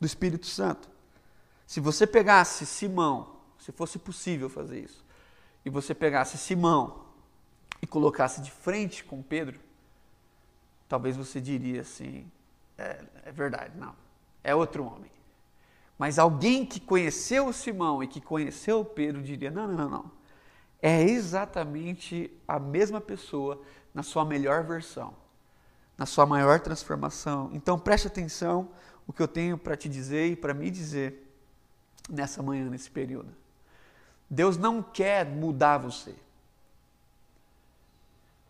do 0.00 0.06
Espírito 0.06 0.46
Santo. 0.46 0.88
Se 1.66 1.80
você 1.80 2.06
pegasse 2.06 2.66
Simão 2.66 3.38
se 3.58 3.72
fosse 3.72 3.98
possível 3.98 4.48
fazer 4.48 4.80
isso, 4.80 5.04
e 5.64 5.70
você 5.70 5.94
pegasse 5.94 6.38
Simão 6.38 7.04
e 7.82 7.86
colocasse 7.86 8.40
de 8.40 8.50
frente 8.50 9.04
com 9.04 9.22
Pedro, 9.22 9.60
talvez 10.88 11.16
você 11.16 11.40
diria 11.40 11.82
assim: 11.82 12.30
é, 12.78 13.04
é 13.24 13.32
verdade, 13.32 13.76
não, 13.76 13.94
é 14.42 14.54
outro 14.54 14.84
homem. 14.84 15.10
Mas 15.98 16.18
alguém 16.18 16.64
que 16.64 16.80
conheceu 16.80 17.52
Simão 17.52 18.02
e 18.02 18.06
que 18.06 18.20
conheceu 18.20 18.84
Pedro 18.84 19.22
diria: 19.22 19.50
não, 19.50 19.66
não, 19.66 19.76
não, 19.76 19.90
não. 19.90 20.18
É 20.80 21.02
exatamente 21.02 22.30
a 22.46 22.58
mesma 22.58 23.00
pessoa 23.00 23.60
na 23.94 24.02
sua 24.02 24.24
melhor 24.24 24.64
versão, 24.64 25.14
na 25.96 26.06
sua 26.06 26.26
maior 26.26 26.60
transformação. 26.60 27.50
Então 27.52 27.78
preste 27.78 28.06
atenção 28.06 28.70
o 29.06 29.12
que 29.12 29.22
eu 29.22 29.28
tenho 29.28 29.56
para 29.56 29.76
te 29.76 29.88
dizer 29.88 30.30
e 30.30 30.36
para 30.36 30.54
me 30.54 30.70
dizer 30.70 31.26
nessa 32.08 32.42
manhã, 32.42 32.68
nesse 32.68 32.90
período. 32.90 33.34
Deus 34.30 34.56
não 34.56 34.82
quer 34.82 35.26
mudar 35.26 35.78
você. 35.78 36.14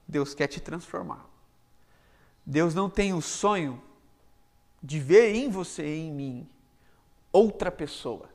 Deus 0.06 0.34
quer 0.34 0.48
te 0.48 0.60
transformar. 0.60 1.24
Deus 2.44 2.74
não 2.74 2.88
tem 2.88 3.12
o 3.12 3.20
sonho 3.20 3.80
de 4.82 4.98
ver 4.98 5.34
em 5.34 5.50
você 5.50 5.84
e 5.84 6.00
em 6.00 6.12
mim 6.12 6.48
outra 7.30 7.70
pessoa. 7.70 8.28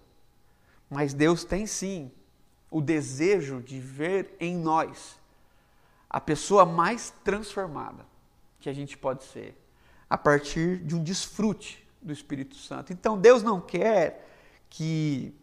Mas 0.89 1.13
Deus 1.13 1.43
tem 1.43 1.65
sim 1.65 2.11
o 2.69 2.79
desejo 2.79 3.61
de 3.61 3.79
ver 3.79 4.35
em 4.39 4.55
nós 4.55 5.19
a 6.13 6.21
pessoa 6.21 6.63
mais 6.63 7.10
transformada 7.23 8.06
que 8.60 8.69
a 8.69 8.73
gente 8.73 8.95
pode 8.95 9.23
ser, 9.23 9.60
a 10.08 10.15
partir 10.15 10.78
de 10.78 10.95
um 10.95 11.04
desfrute 11.04 11.84
do 11.99 12.13
Espírito 12.13 12.56
Santo. 12.56 12.93
Então 12.93 13.17
Deus 13.17 13.41
não 13.41 13.60
quer 13.60 14.30
que 14.69 15.34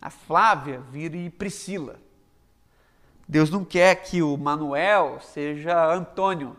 a 0.00 0.08
Flávia 0.08 0.80
vire 0.80 1.28
Priscila. 1.30 1.98
Deus 3.26 3.50
não 3.50 3.64
quer 3.64 3.96
que 3.96 4.22
o 4.22 4.36
Manuel 4.36 5.18
seja 5.20 5.92
Antônio. 5.92 6.56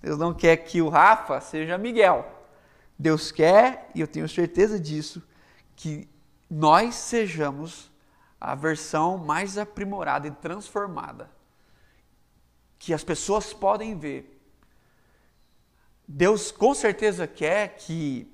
Deus 0.00 0.16
não 0.16 0.32
quer 0.32 0.56
que 0.58 0.80
o 0.80 0.88
Rafa 0.88 1.40
seja 1.40 1.76
Miguel. 1.76 2.24
Deus 2.96 3.32
quer, 3.32 3.90
e 3.94 4.00
eu 4.00 4.06
tenho 4.06 4.28
certeza 4.28 4.78
disso, 4.78 5.22
que 5.74 6.08
nós 6.48 6.94
sejamos 6.94 7.90
a 8.40 8.54
versão 8.54 9.18
mais 9.18 9.58
aprimorada 9.58 10.28
e 10.28 10.30
transformada 10.30 11.28
que 12.80 12.94
as 12.94 13.04
pessoas 13.04 13.52
podem 13.52 13.96
ver. 13.96 14.42
Deus 16.08 16.50
com 16.50 16.74
certeza 16.74 17.26
quer 17.26 17.76
que 17.76 18.26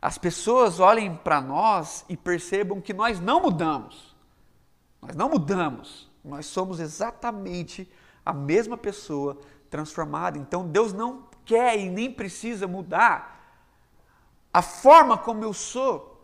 as 0.00 0.16
pessoas 0.16 0.80
olhem 0.80 1.14
para 1.14 1.42
nós 1.42 2.04
e 2.08 2.16
percebam 2.16 2.80
que 2.80 2.94
nós 2.94 3.20
não 3.20 3.40
mudamos. 3.40 4.16
Nós 5.00 5.14
não 5.14 5.28
mudamos. 5.28 6.10
Nós 6.24 6.46
somos 6.46 6.80
exatamente 6.80 7.88
a 8.24 8.32
mesma 8.32 8.78
pessoa 8.78 9.38
transformada. 9.68 10.38
Então 10.38 10.66
Deus 10.66 10.94
não 10.94 11.28
quer 11.44 11.78
e 11.78 11.90
nem 11.90 12.10
precisa 12.10 12.66
mudar 12.66 13.36
a 14.52 14.62
forma 14.62 15.18
como 15.18 15.44
eu 15.44 15.52
sou, 15.52 16.15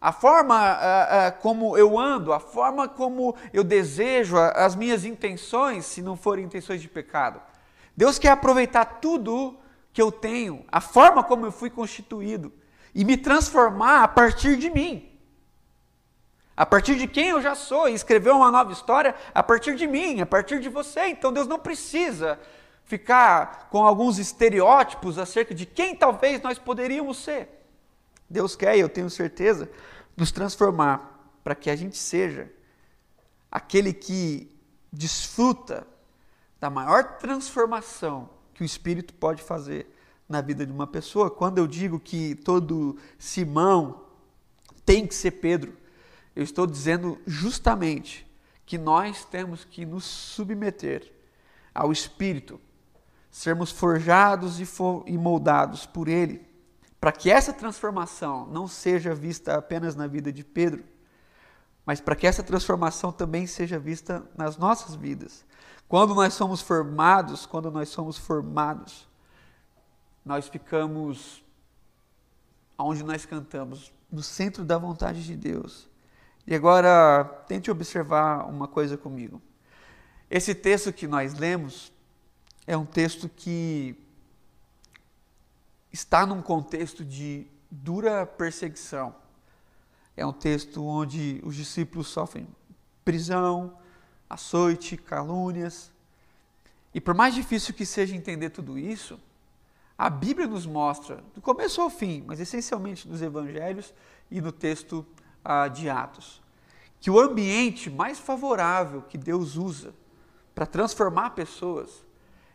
a 0.00 0.12
forma 0.12 0.78
como 1.40 1.76
eu 1.76 1.98
ando, 1.98 2.32
a 2.32 2.40
forma 2.40 2.88
como 2.88 3.36
eu 3.52 3.62
desejo, 3.62 4.36
as 4.38 4.74
minhas 4.74 5.04
intenções, 5.04 5.84
se 5.84 6.00
não 6.00 6.16
forem 6.16 6.46
intenções 6.46 6.80
de 6.80 6.88
pecado. 6.88 7.40
Deus 7.94 8.18
quer 8.18 8.30
aproveitar 8.30 8.84
tudo 9.00 9.58
que 9.92 10.00
eu 10.00 10.10
tenho, 10.10 10.64
a 10.72 10.80
forma 10.80 11.22
como 11.22 11.44
eu 11.44 11.52
fui 11.52 11.68
constituído, 11.68 12.52
e 12.94 13.04
me 13.04 13.16
transformar 13.16 14.04
a 14.04 14.08
partir 14.08 14.56
de 14.56 14.70
mim. 14.70 15.06
A 16.56 16.64
partir 16.64 16.94
de 16.96 17.06
quem 17.06 17.28
eu 17.28 17.42
já 17.42 17.54
sou, 17.54 17.88
e 17.88 17.94
escrever 17.94 18.30
uma 18.30 18.50
nova 18.50 18.72
história 18.72 19.14
a 19.34 19.42
partir 19.42 19.76
de 19.76 19.86
mim, 19.86 20.20
a 20.20 20.26
partir 20.26 20.60
de 20.60 20.68
você. 20.68 21.08
Então 21.08 21.32
Deus 21.32 21.46
não 21.46 21.58
precisa 21.58 22.38
ficar 22.84 23.68
com 23.70 23.84
alguns 23.84 24.18
estereótipos 24.18 25.18
acerca 25.18 25.54
de 25.54 25.66
quem 25.66 25.94
talvez 25.94 26.40
nós 26.42 26.58
poderíamos 26.58 27.18
ser. 27.22 27.59
Deus 28.30 28.54
quer, 28.54 28.78
eu 28.78 28.88
tenho 28.88 29.10
certeza, 29.10 29.68
nos 30.16 30.30
transformar 30.30 31.20
para 31.42 31.56
que 31.56 31.68
a 31.68 31.74
gente 31.74 31.98
seja 31.98 32.48
aquele 33.50 33.92
que 33.92 34.48
desfruta 34.92 35.84
da 36.60 36.70
maior 36.70 37.18
transformação 37.18 38.30
que 38.54 38.62
o 38.62 38.64
Espírito 38.64 39.12
pode 39.14 39.42
fazer 39.42 39.92
na 40.28 40.40
vida 40.40 40.64
de 40.64 40.72
uma 40.72 40.86
pessoa. 40.86 41.30
Quando 41.30 41.58
eu 41.58 41.66
digo 41.66 41.98
que 41.98 42.36
todo 42.36 42.96
Simão 43.18 44.04
tem 44.84 45.06
que 45.06 45.14
ser 45.14 45.32
Pedro, 45.32 45.76
eu 46.36 46.44
estou 46.44 46.66
dizendo 46.66 47.18
justamente 47.26 48.30
que 48.64 48.78
nós 48.78 49.24
temos 49.24 49.64
que 49.64 49.84
nos 49.84 50.04
submeter 50.04 51.12
ao 51.74 51.90
Espírito, 51.90 52.60
sermos 53.30 53.72
forjados 53.72 54.60
e 54.60 55.18
moldados 55.18 55.86
por 55.86 56.06
Ele, 56.06 56.49
para 57.00 57.12
que 57.12 57.30
essa 57.30 57.52
transformação 57.52 58.46
não 58.46 58.68
seja 58.68 59.14
vista 59.14 59.56
apenas 59.56 59.96
na 59.96 60.06
vida 60.06 60.30
de 60.30 60.44
Pedro, 60.44 60.84
mas 61.86 62.00
para 62.00 62.14
que 62.14 62.26
essa 62.26 62.42
transformação 62.42 63.10
também 63.10 63.46
seja 63.46 63.78
vista 63.78 64.22
nas 64.36 64.58
nossas 64.58 64.94
vidas. 64.94 65.44
Quando 65.88 66.14
nós 66.14 66.34
somos 66.34 66.60
formados, 66.60 67.46
quando 67.46 67.70
nós 67.70 67.88
somos 67.88 68.18
formados, 68.18 69.08
nós 70.24 70.46
ficamos 70.46 71.42
onde 72.78 73.02
nós 73.02 73.26
cantamos, 73.26 73.92
no 74.10 74.22
centro 74.22 74.64
da 74.64 74.78
vontade 74.78 75.24
de 75.24 75.36
Deus. 75.36 75.88
E 76.46 76.54
agora, 76.54 77.24
tente 77.46 77.70
observar 77.70 78.48
uma 78.48 78.66
coisa 78.66 78.96
comigo. 78.96 79.40
Esse 80.30 80.54
texto 80.54 80.92
que 80.92 81.06
nós 81.06 81.34
lemos 81.34 81.92
é 82.66 82.76
um 82.76 82.86
texto 82.86 83.28
que 83.28 83.96
está 85.92 86.24
num 86.24 86.42
contexto 86.42 87.04
de 87.04 87.46
dura 87.70 88.26
perseguição. 88.26 89.14
É 90.16 90.24
um 90.26 90.32
texto 90.32 90.84
onde 90.84 91.40
os 91.44 91.54
discípulos 91.54 92.08
sofrem 92.08 92.46
prisão, 93.04 93.76
açoite, 94.28 94.96
calúnias. 94.96 95.90
E 96.94 97.00
por 97.00 97.14
mais 97.14 97.34
difícil 97.34 97.74
que 97.74 97.86
seja 97.86 98.14
entender 98.14 98.50
tudo 98.50 98.78
isso, 98.78 99.18
a 99.96 100.08
Bíblia 100.08 100.46
nos 100.46 100.66
mostra, 100.66 101.22
do 101.34 101.40
começo 101.40 101.80
ao 101.80 101.90
fim, 101.90 102.24
mas 102.26 102.40
essencialmente 102.40 103.06
nos 103.06 103.20
evangelhos 103.20 103.92
e 104.30 104.40
no 104.40 104.50
texto 104.50 105.06
ah, 105.44 105.68
de 105.68 105.90
Atos, 105.90 106.40
que 107.00 107.10
o 107.10 107.18
ambiente 107.18 107.90
mais 107.90 108.18
favorável 108.18 109.02
que 109.02 109.18
Deus 109.18 109.56
usa 109.56 109.94
para 110.54 110.66
transformar 110.66 111.30
pessoas 111.30 112.04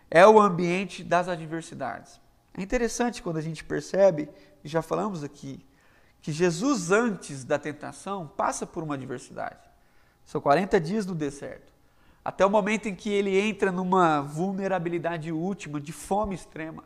é 0.09 0.25
o 0.25 0.39
ambiente 0.39 1.03
das 1.03 1.27
adversidades. 1.27 2.19
É 2.57 2.61
interessante 2.61 3.21
quando 3.21 3.37
a 3.37 3.41
gente 3.41 3.63
percebe, 3.63 4.29
e 4.63 4.67
já 4.67 4.81
falamos 4.81 5.23
aqui, 5.23 5.65
que 6.21 6.31
Jesus, 6.31 6.89
antes 6.89 7.43
da 7.43 7.59
tentação, 7.59 8.27
passa 8.27 8.65
por 8.65 8.81
uma 8.81 8.95
adversidade. 8.95 9.69
São 10.25 10.41
40 10.41 10.79
dias 10.79 11.05
no 11.05 11.13
deserto. 11.13 11.71
Até 12.23 12.43
o 12.45 12.49
momento 12.49 12.87
em 12.87 12.95
que 12.95 13.11
ele 13.11 13.37
entra 13.37 13.71
numa 13.71 14.21
vulnerabilidade 14.21 15.31
última, 15.31 15.79
de 15.79 15.91
fome 15.91 16.33
extrema. 16.33 16.83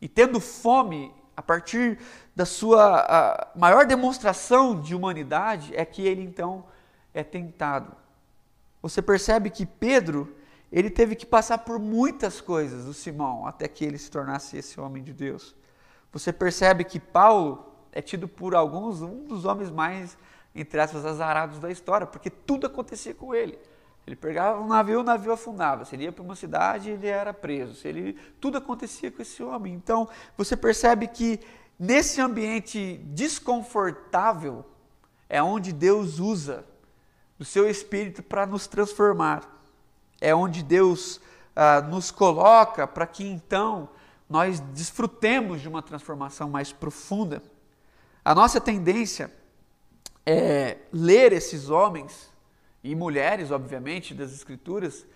E 0.00 0.08
tendo 0.08 0.40
fome, 0.40 1.12
a 1.36 1.42
partir 1.42 1.98
da 2.34 2.46
sua 2.46 3.52
maior 3.54 3.84
demonstração 3.84 4.80
de 4.80 4.94
humanidade, 4.94 5.74
é 5.76 5.84
que 5.84 6.00
ele 6.02 6.22
então 6.22 6.64
é 7.12 7.22
tentado. 7.22 7.94
Você 8.80 9.02
percebe 9.02 9.50
que 9.50 9.66
Pedro, 9.66 10.34
ele 10.70 10.90
teve 10.90 11.14
que 11.14 11.26
passar 11.26 11.58
por 11.58 11.78
muitas 11.78 12.40
coisas, 12.40 12.86
o 12.86 12.94
Simão, 12.94 13.46
até 13.46 13.66
que 13.68 13.84
ele 13.84 13.98
se 13.98 14.10
tornasse 14.10 14.56
esse 14.56 14.80
homem 14.80 15.02
de 15.02 15.12
Deus. 15.12 15.54
Você 16.12 16.32
percebe 16.32 16.84
que 16.84 17.00
Paulo 17.00 17.72
é 17.92 18.02
tido 18.02 18.28
por 18.28 18.54
alguns 18.54 19.02
um 19.02 19.24
dos 19.24 19.44
homens 19.44 19.70
mais 19.70 20.16
entre 20.54 20.80
aspas, 20.80 21.04
azarados 21.04 21.58
da 21.58 21.70
história, 21.70 22.06
porque 22.06 22.30
tudo 22.30 22.66
acontecia 22.66 23.14
com 23.14 23.34
ele. 23.34 23.58
Ele 24.06 24.16
pegava 24.16 24.60
um 24.60 24.66
navio, 24.66 25.00
o 25.00 25.04
navio 25.04 25.32
afundava. 25.32 25.84
Se 25.84 25.94
ele 25.94 26.04
ia 26.04 26.12
para 26.12 26.24
uma 26.24 26.34
cidade, 26.34 26.90
ele 26.90 27.06
era 27.06 27.32
preso. 27.34 27.74
Se 27.74 27.86
ele, 27.86 28.14
tudo 28.40 28.56
acontecia 28.56 29.10
com 29.10 29.20
esse 29.20 29.42
homem. 29.42 29.74
Então, 29.74 30.08
você 30.36 30.56
percebe 30.56 31.06
que 31.06 31.40
nesse 31.78 32.20
ambiente 32.20 32.98
desconfortável 33.08 34.64
é 35.28 35.42
onde 35.42 35.72
Deus 35.72 36.18
usa 36.18 36.64
o 37.38 37.44
seu 37.44 37.68
espírito 37.68 38.22
para 38.22 38.46
nos 38.46 38.66
transformar. 38.66 39.57
É 40.20 40.34
onde 40.34 40.62
Deus 40.62 41.20
ah, 41.54 41.80
nos 41.80 42.10
coloca 42.10 42.86
para 42.86 43.06
que 43.06 43.24
então 43.24 43.88
nós 44.28 44.60
desfrutemos 44.60 45.60
de 45.60 45.68
uma 45.68 45.82
transformação 45.82 46.48
mais 46.48 46.72
profunda. 46.72 47.42
A 48.24 48.34
nossa 48.34 48.60
tendência 48.60 49.32
é, 50.26 50.76
ler 50.92 51.32
esses 51.32 51.70
homens 51.70 52.30
e 52.84 52.94
mulheres, 52.94 53.50
obviamente, 53.50 54.14
das 54.14 54.32
Escrituras 54.32 55.06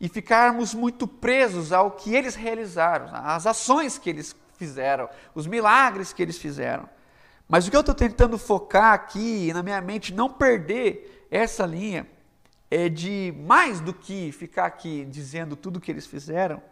e 0.00 0.08
ficarmos 0.08 0.74
muito 0.74 1.06
presos 1.06 1.72
ao 1.72 1.92
que 1.92 2.14
eles 2.14 2.34
realizaram, 2.34 3.08
às 3.12 3.46
ações 3.46 3.96
que 3.96 4.10
eles 4.10 4.36
fizeram, 4.58 5.08
os 5.34 5.46
milagres 5.46 6.12
que 6.12 6.22
eles 6.22 6.36
fizeram. 6.36 6.88
Mas 7.48 7.66
o 7.66 7.70
que 7.70 7.76
eu 7.76 7.80
estou 7.80 7.94
tentando 7.94 8.36
focar 8.36 8.92
aqui 8.92 9.52
na 9.52 9.62
minha 9.62 9.80
mente, 9.80 10.12
não 10.12 10.28
perder 10.28 11.26
essa 11.30 11.64
linha, 11.64 12.06
é 12.70 12.88
de 12.88 13.32
mais 13.38 13.80
do 13.80 13.94
que 13.94 14.32
ficar 14.32 14.66
aqui 14.66 15.04
dizendo 15.04 15.56
tudo 15.56 15.76
o 15.76 15.80
que 15.80 15.90
eles 15.90 16.06
fizeram, 16.06 16.62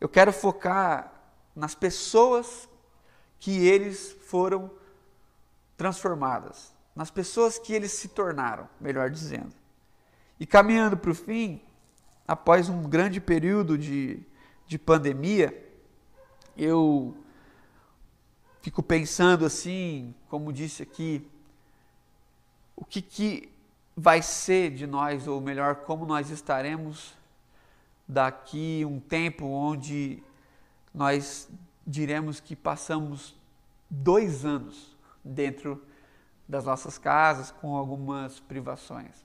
eu 0.00 0.08
quero 0.08 0.32
focar 0.32 1.12
nas 1.54 1.74
pessoas 1.74 2.68
que 3.38 3.66
eles 3.66 4.12
foram 4.26 4.70
transformadas, 5.76 6.74
nas 6.94 7.10
pessoas 7.10 7.58
que 7.58 7.72
eles 7.72 7.92
se 7.92 8.08
tornaram, 8.08 8.68
melhor 8.80 9.10
dizendo. 9.10 9.54
E 10.38 10.46
caminhando 10.46 10.96
para 10.96 11.10
o 11.10 11.14
fim, 11.14 11.62
após 12.26 12.68
um 12.68 12.82
grande 12.82 13.20
período 13.20 13.76
de, 13.76 14.22
de 14.66 14.78
pandemia, 14.78 15.68
eu 16.56 17.16
fico 18.60 18.82
pensando 18.82 19.44
assim, 19.44 20.14
como 20.28 20.52
disse 20.52 20.82
aqui, 20.82 21.26
o 22.76 22.84
que, 22.84 23.02
que 23.02 23.52
vai 23.96 24.22
ser 24.22 24.70
de 24.70 24.86
nós, 24.86 25.26
ou 25.26 25.40
melhor, 25.40 25.76
como 25.76 26.06
nós 26.06 26.30
estaremos 26.30 27.14
daqui 28.06 28.84
um 28.84 28.98
tempo 28.98 29.46
onde 29.46 30.22
nós 30.92 31.48
diremos 31.86 32.40
que 32.40 32.56
passamos 32.56 33.36
dois 33.88 34.44
anos 34.44 34.96
dentro 35.24 35.84
das 36.48 36.64
nossas 36.64 36.98
casas 36.98 37.50
com 37.50 37.76
algumas 37.76 38.40
privações. 38.40 39.24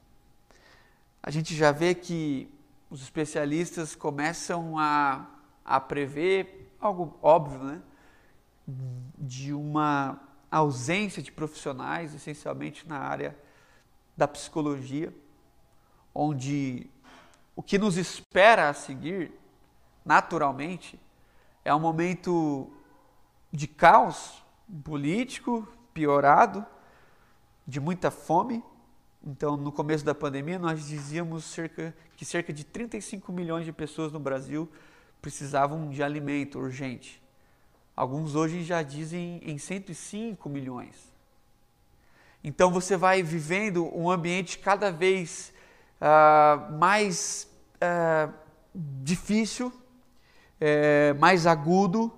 A 1.21 1.31
gente 1.31 1.55
já 1.55 1.71
vê 1.71 1.95
que 1.95 2.47
os 2.89 3.01
especialistas 3.01 3.95
começam 3.95 4.77
a, 4.77 5.25
a 5.63 5.79
prever 5.79 6.71
algo 6.79 7.17
óbvio, 7.21 7.63
né? 7.63 7.81
De 9.17 9.53
uma 9.53 10.19
ausência 10.51 11.21
de 11.21 11.31
profissionais, 11.31 12.13
essencialmente 12.13 12.87
na 12.87 12.99
área 12.99 13.35
da 14.15 14.27
psicologia, 14.27 15.13
onde 16.13 16.89
o 17.55 17.63
que 17.63 17.77
nos 17.77 17.97
espera 17.97 18.69
a 18.69 18.73
seguir, 18.73 19.31
naturalmente, 20.03 20.99
é 21.63 21.73
um 21.73 21.79
momento 21.79 22.71
de 23.51 23.67
caos 23.67 24.43
político 24.83 25.67
piorado, 25.93 26.65
de 27.65 27.79
muita 27.79 28.11
fome. 28.11 28.63
Então, 29.25 29.57
no 29.57 29.71
começo 29.71 30.05
da 30.05 30.13
pandemia, 30.13 30.59
nós 30.59 30.85
dizíamos 30.85 31.45
cerca, 31.45 31.95
que 32.15 32.25
cerca 32.25 32.53
de 32.53 32.63
35 32.63 33.31
milhões 33.31 33.65
de 33.65 33.71
pessoas 33.71 34.11
no 34.11 34.19
Brasil 34.19 34.69
precisavam 35.21 35.89
de 35.89 36.03
alimento 36.03 36.59
urgente. 36.59 37.23
Alguns 37.95 38.35
hoje 38.35 38.63
já 38.63 38.83
dizem 38.83 39.39
em 39.43 39.57
105 39.57 40.47
milhões. 40.49 41.14
Então, 42.47 42.69
você 42.69 42.95
vai 42.95 43.23
vivendo 43.23 43.89
um 43.97 44.07
ambiente 44.07 44.59
cada 44.59 44.91
vez 44.91 45.51
uh, 45.99 46.77
mais 46.77 47.49
uh, 47.77 48.31
difícil, 48.75 49.69
uh, 49.69 51.19
mais 51.19 51.47
agudo, 51.47 52.13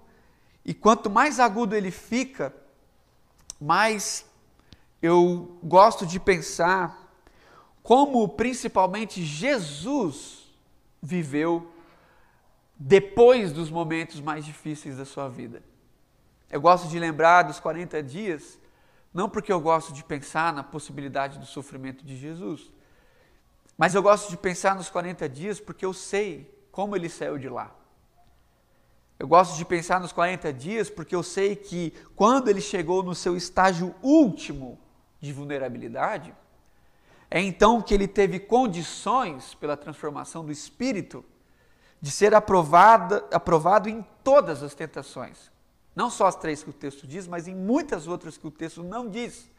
e 0.65 0.73
quanto 0.73 1.09
mais 1.09 1.39
agudo 1.39 1.73
ele 1.73 1.91
fica, 1.91 2.53
mas 3.57 4.25
eu 5.01 5.57
gosto 5.63 6.05
de 6.05 6.19
pensar 6.19 7.09
como 7.81 8.27
principalmente 8.27 9.23
Jesus 9.23 10.53
viveu 11.01 11.71
depois 12.75 13.53
dos 13.53 13.69
momentos 13.69 14.19
mais 14.19 14.43
difíceis 14.43 14.97
da 14.97 15.05
sua 15.05 15.29
vida. 15.29 15.63
Eu 16.51 16.59
gosto 16.59 16.89
de 16.89 16.99
lembrar 16.99 17.43
dos 17.43 17.61
40 17.61 18.03
dias, 18.03 18.59
não 19.17 19.27
porque 19.27 19.51
eu 19.51 19.59
gosto 19.59 19.91
de 19.91 20.03
pensar 20.03 20.53
na 20.53 20.61
possibilidade 20.61 21.39
do 21.39 21.45
sofrimento 21.47 22.05
de 22.05 22.15
Jesus, 22.15 22.71
mas 23.75 23.95
eu 23.95 24.03
gosto 24.03 24.29
de 24.29 24.37
pensar 24.37 24.75
nos 24.75 24.91
40 24.91 25.27
dias 25.27 25.59
porque 25.59 25.83
eu 25.83 25.91
sei 25.91 26.55
como 26.71 26.95
ele 26.95 27.09
saiu 27.09 27.39
de 27.39 27.49
lá. 27.49 27.75
Eu 29.17 29.27
gosto 29.27 29.57
de 29.57 29.65
pensar 29.65 29.99
nos 29.99 30.11
40 30.11 30.53
dias 30.53 30.87
porque 30.87 31.15
eu 31.15 31.23
sei 31.23 31.55
que 31.55 31.95
quando 32.15 32.47
ele 32.47 32.61
chegou 32.61 33.01
no 33.01 33.15
seu 33.15 33.35
estágio 33.35 33.95
último 34.03 34.77
de 35.19 35.33
vulnerabilidade, 35.33 36.31
é 37.31 37.41
então 37.41 37.81
que 37.81 37.95
ele 37.95 38.07
teve 38.07 38.39
condições, 38.39 39.55
pela 39.55 39.75
transformação 39.75 40.45
do 40.45 40.51
espírito, 40.51 41.25
de 41.99 42.11
ser 42.11 42.35
aprovado, 42.35 43.25
aprovado 43.33 43.89
em 43.89 44.05
todas 44.23 44.61
as 44.61 44.75
tentações. 44.75 45.56
Não 45.97 46.11
só 46.11 46.27
as 46.27 46.35
três 46.35 46.61
que 46.61 46.69
o 46.69 46.73
texto 46.73 47.07
diz, 47.07 47.27
mas 47.27 47.47
em 47.47 47.55
muitas 47.55 48.07
outras 48.07 48.37
que 48.37 48.45
o 48.45 48.51
texto 48.51 48.83
não 48.83 49.09
diz. 49.09 49.49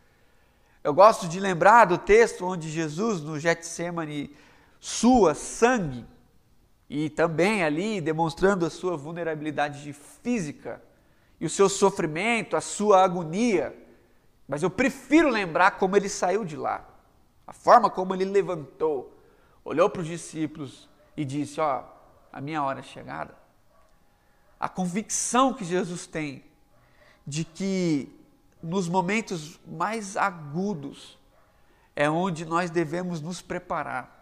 Eu 0.85 0.95
gosto 0.95 1.27
de 1.27 1.41
lembrar 1.41 1.87
do 1.87 1.99
texto 1.99 2.47
onde 2.47 2.71
Jesus, 2.71 3.21
no 3.21 3.41
Getsemane, 3.41 4.37
sua 4.79 5.35
sangue, 5.35 6.07
e 6.89 7.11
também 7.11 7.65
ali 7.65 8.01
demonstrando 8.01 8.65
a 8.65 8.71
sua 8.71 8.97
vulnerabilidade 8.97 9.93
física 9.93 10.81
e 11.41 11.45
o 11.45 11.51
seu 11.51 11.69
sofrimento, 11.69 12.57
a 12.57 12.61
sua 12.61 13.03
agonia. 13.03 13.77
Mas 14.47 14.63
eu 14.63 14.71
prefiro 14.71 15.29
lembrar 15.29 15.73
como 15.73 15.97
ele 15.97 16.09
saiu 16.09 16.45
de 16.45 16.57
lá, 16.57 16.89
a 17.49 17.53
forma 17.53 17.91
como 17.91 18.15
ele 18.15 18.25
levantou, 18.25 19.13
olhou 19.65 19.91
para 19.91 20.03
os 20.03 20.07
discípulos 20.07 20.89
e 21.17 21.25
disse: 21.25 21.61
Ó, 21.61 21.83
a 22.33 22.41
minha 22.41 22.63
hora 22.63 22.79
é 22.79 22.85
chegada. 22.85 23.38
A 24.59 24.69
convicção 24.69 25.55
que 25.55 25.65
Jesus 25.65 26.07
tem 26.07 26.45
de 27.27 27.45
que 27.45 28.09
nos 28.63 28.89
momentos 28.89 29.61
mais 29.67 30.17
agudos 30.17 31.19
é 31.95 32.09
onde 32.11 32.45
nós 32.45 32.71
devemos 32.71 33.21
nos 33.21 33.41
preparar 33.41 34.19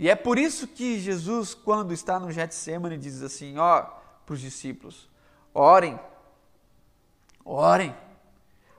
e 0.00 0.08
é 0.08 0.16
por 0.16 0.38
isso 0.38 0.66
que 0.66 0.98
Jesus, 0.98 1.52
quando 1.52 1.92
está 1.92 2.18
no 2.18 2.32
Getsemane, 2.32 2.96
diz 2.96 3.20
assim, 3.20 3.58
ó, 3.58 3.82
para 4.24 4.32
os 4.32 4.40
discípulos, 4.40 5.10
orem, 5.52 6.00
orem, 7.44 7.94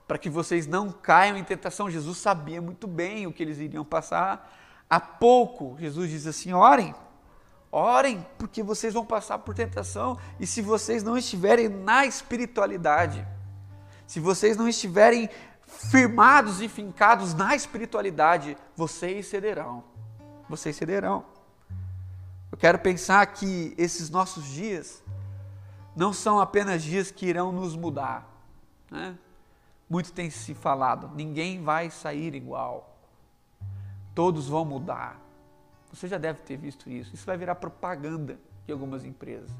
para 0.08 0.17
que 0.17 0.32
vocês 0.32 0.65
não 0.65 0.91
caiam 0.91 1.38
em 1.38 1.43
tentação. 1.43 1.91
Jesus 1.91 2.17
sabia 2.17 2.60
muito 2.60 2.88
bem 2.88 3.27
o 3.27 3.32
que 3.32 3.43
eles 3.43 3.60
iriam 3.60 3.86
passar. 3.86 4.51
Há 4.89 4.99
pouco, 4.99 5.77
Jesus 5.80 6.10
diz 6.10 6.25
assim, 6.25 6.54
orem, 6.54 6.95
orem, 7.71 8.25
porque 8.38 8.62
vocês 8.62 8.93
vão 8.93 9.05
passar 9.05 9.39
por 9.39 9.55
tentação. 9.55 10.17
E 10.39 10.45
se 10.45 10.62
vocês 10.62 11.03
não 11.03 11.17
estiverem 11.17 11.69
na 11.69 12.05
espiritualidade, 12.05 13.25
se 14.05 14.19
vocês 14.19 14.57
não 14.57 14.67
estiverem 14.67 15.29
firmados 15.65 16.62
e 16.62 16.67
fincados 16.67 17.34
na 17.34 17.55
espiritualidade, 17.55 18.57
vocês 18.75 19.27
cederão 19.27 19.91
vocês 20.51 20.75
cederão. 20.75 21.23
Eu 22.51 22.57
quero 22.57 22.77
pensar 22.77 23.25
que 23.27 23.73
esses 23.77 24.10
nossos 24.10 24.45
dias 24.45 25.01
não 25.95 26.12
são 26.12 26.39
apenas 26.39 26.84
dias 26.84 27.10
que 27.10 27.25
irão 27.25 27.51
nos 27.51 27.75
mudar. 27.75 28.29
Né? 28.91 29.17
Muito 29.89 30.12
tem 30.12 30.29
se 30.29 30.53
falado, 30.53 31.10
ninguém 31.15 31.63
vai 31.63 31.89
sair 31.89 32.36
igual. 32.36 32.97
Todos 34.13 34.47
vão 34.47 34.65
mudar. 34.65 35.19
Você 35.93 36.08
já 36.08 36.17
deve 36.17 36.41
ter 36.41 36.58
visto 36.58 36.89
isso. 36.89 37.13
Isso 37.13 37.25
vai 37.25 37.38
virar 37.38 37.56
propaganda 37.56 38.39
de 38.65 38.71
algumas 38.71 39.04
empresas. 39.04 39.51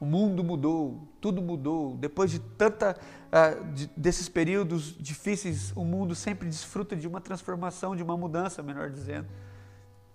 O 0.00 0.06
mundo 0.06 0.42
mudou, 0.42 1.08
tudo 1.20 1.40
mudou. 1.40 1.96
Depois 1.96 2.30
de 2.30 2.38
tanta 2.38 2.96
uh, 2.96 3.72
de, 3.72 3.86
desses 3.96 4.28
períodos 4.28 4.96
difíceis, 4.98 5.72
o 5.76 5.84
mundo 5.84 6.14
sempre 6.14 6.48
desfruta 6.48 6.96
de 6.96 7.06
uma 7.06 7.20
transformação, 7.20 7.94
de 7.94 8.02
uma 8.02 8.16
mudança, 8.16 8.62
melhor 8.62 8.90
dizendo. 8.90 9.28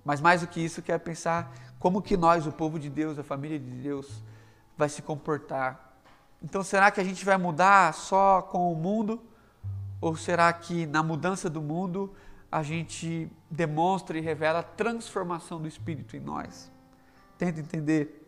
Mas 0.03 0.21
mais 0.21 0.41
do 0.41 0.47
que 0.47 0.59
isso, 0.59 0.81
quero 0.81 0.99
pensar 0.99 1.53
como 1.79 2.01
que 2.01 2.17
nós, 2.17 2.45
o 2.45 2.51
povo 2.51 2.77
de 2.77 2.89
Deus, 2.89 3.17
a 3.17 3.23
família 3.23 3.59
de 3.59 3.71
Deus, 3.71 4.23
vai 4.77 4.89
se 4.89 5.01
comportar. 5.01 5.97
Então, 6.41 6.63
será 6.63 6.89
que 6.91 6.99
a 6.99 7.03
gente 7.03 7.23
vai 7.25 7.37
mudar 7.37 7.93
só 7.93 8.41
com 8.41 8.71
o 8.71 8.75
mundo? 8.75 9.21
Ou 10.01 10.15
será 10.15 10.51
que 10.53 10.85
na 10.85 11.03
mudança 11.03 11.49
do 11.49 11.61
mundo 11.61 12.13
a 12.51 12.63
gente 12.63 13.29
demonstra 13.49 14.17
e 14.17 14.21
revela 14.21 14.59
a 14.59 14.63
transformação 14.63 15.61
do 15.61 15.67
Espírito 15.67 16.15
em 16.15 16.19
nós? 16.19 16.71
Tenta 17.37 17.59
entender. 17.59 18.27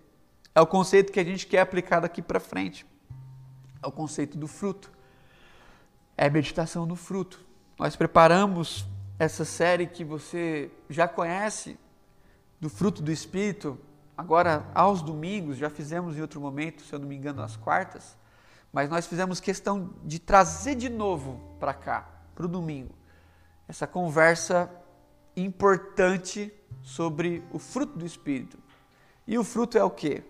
É 0.54 0.62
o 0.62 0.68
conceito 0.68 1.12
que 1.12 1.20
a 1.20 1.24
gente 1.24 1.48
quer 1.48 1.62
aplicar 1.62 2.00
daqui 2.00 2.22
para 2.22 2.40
frente. 2.40 2.86
É 3.82 3.88
o 3.88 3.92
conceito 3.92 4.38
do 4.38 4.48
fruto. 4.48 4.92
É 6.18 6.28
a 6.28 6.30
meditação 6.30 6.86
no 6.86 6.96
fruto. 6.96 7.44
Nós 7.80 7.96
preparamos 7.96 8.86
essa 9.18 9.46
série 9.46 9.88
que 9.88 10.04
você 10.04 10.72
já 10.90 11.08
conhece 11.08 11.78
do 12.60 12.70
fruto 12.70 13.02
do 13.02 13.12
Espírito, 13.12 13.78
agora 14.16 14.68
aos 14.74 15.02
domingos, 15.02 15.58
já 15.58 15.70
fizemos 15.70 16.16
em 16.16 16.22
outro 16.22 16.40
momento, 16.40 16.84
se 16.84 16.94
eu 16.94 17.00
não 17.00 17.08
me 17.08 17.16
engano, 17.16 17.42
às 17.42 17.56
quartas, 17.56 18.16
mas 18.72 18.90
nós 18.90 19.08
fizemos 19.08 19.40
questão 19.40 19.94
de 20.04 20.20
trazer 20.20 20.76
de 20.76 20.90
novo 20.90 21.42
para 21.60 21.74
cá, 21.74 22.08
para 22.36 22.46
o 22.46 22.48
domingo, 22.48 22.94
essa 23.72 23.88
conversa 23.88 24.70
importante 25.34 26.54
sobre 26.84 27.42
o 27.54 27.58
fruto 27.58 27.98
do 27.98 28.06
Espírito. 28.06 28.60
E 29.26 29.38
o 29.38 29.46
fruto 29.46 29.78
é 29.78 29.84
o 29.84 29.90
quê? 29.90 30.26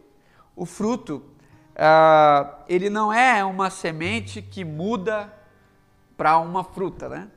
O 0.56 0.64
fruto, 0.64 1.26
ah, 1.76 2.64
ele 2.70 2.88
não 2.88 3.12
é 3.12 3.44
uma 3.44 3.72
semente 3.72 4.44
que 4.44 4.64
muda 4.64 5.34
para 6.16 6.38
uma 6.38 6.64
fruta, 6.64 7.10
né? 7.10 7.32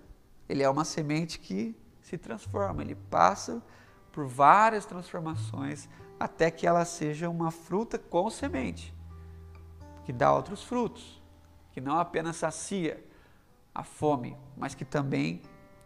Ele 0.47 0.63
é 0.63 0.69
uma 0.69 0.85
semente 0.85 1.39
que 1.39 1.75
se 2.03 2.19
transforma, 2.19 2.83
ele 2.83 2.97
passa 2.97 3.63
por 4.13 4.27
várias 4.27 4.85
transformações 4.85 5.89
até 6.21 6.51
que 6.51 6.67
ela 6.67 6.85
seja 6.85 7.31
uma 7.31 7.51
fruta 7.51 7.99
com 7.99 8.29
semente, 8.29 8.95
que 10.05 10.13
dá 10.13 10.35
outros 10.35 10.63
frutos, 10.63 11.23
que 11.73 11.81
não 11.81 11.99
apenas 11.99 12.37
sacia 12.37 13.03
a 13.75 13.83
fome, 13.83 14.37
mas 14.55 14.75
que 14.75 14.85
também 14.85 15.41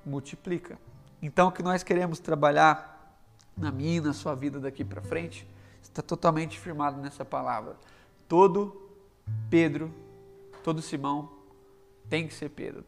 multiplica. 0.08 0.78
Então, 1.20 1.48
o 1.48 1.52
que 1.52 1.62
nós 1.62 1.82
queremos 1.82 2.18
trabalhar 2.18 3.16
na 3.56 3.70
minha 3.70 4.00
na 4.00 4.12
sua 4.12 4.34
vida 4.34 4.58
daqui 4.58 4.84
para 4.84 5.02
frente 5.02 5.46
está 5.82 6.02
totalmente 6.02 6.58
firmado 6.58 7.00
nessa 7.00 7.24
palavra. 7.24 7.76
Todo 8.28 8.90
Pedro, 9.50 9.92
todo 10.64 10.80
Simão 10.80 11.30
tem 12.08 12.26
que 12.26 12.34
ser 12.34 12.48
Pedro, 12.50 12.84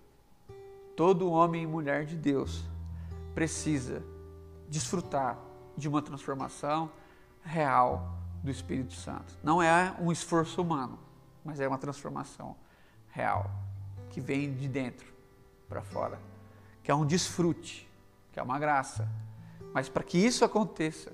Todo 1.00 1.30
homem 1.30 1.62
e 1.62 1.66
mulher 1.66 2.04
de 2.04 2.14
Deus 2.14 2.62
precisa 3.34 4.02
desfrutar 4.68 5.38
de 5.74 5.88
uma 5.88 6.02
transformação 6.02 6.90
real 7.42 8.18
do 8.44 8.50
Espírito 8.50 8.92
Santo. 8.92 9.32
Não 9.42 9.62
é 9.62 9.94
um 9.98 10.12
esforço 10.12 10.60
humano, 10.60 10.98
mas 11.42 11.58
é 11.58 11.66
uma 11.66 11.78
transformação 11.78 12.54
real 13.08 13.50
que 14.10 14.20
vem 14.20 14.52
de 14.52 14.68
dentro 14.68 15.10
para 15.70 15.80
fora, 15.80 16.20
que 16.82 16.90
é 16.90 16.94
um 16.94 17.04
desfrute, 17.04 17.88
que 18.32 18.40
é 18.40 18.42
uma 18.42 18.58
graça. 18.58 19.08
Mas 19.72 19.88
para 19.88 20.02
que 20.02 20.18
isso 20.18 20.44
aconteça, 20.44 21.12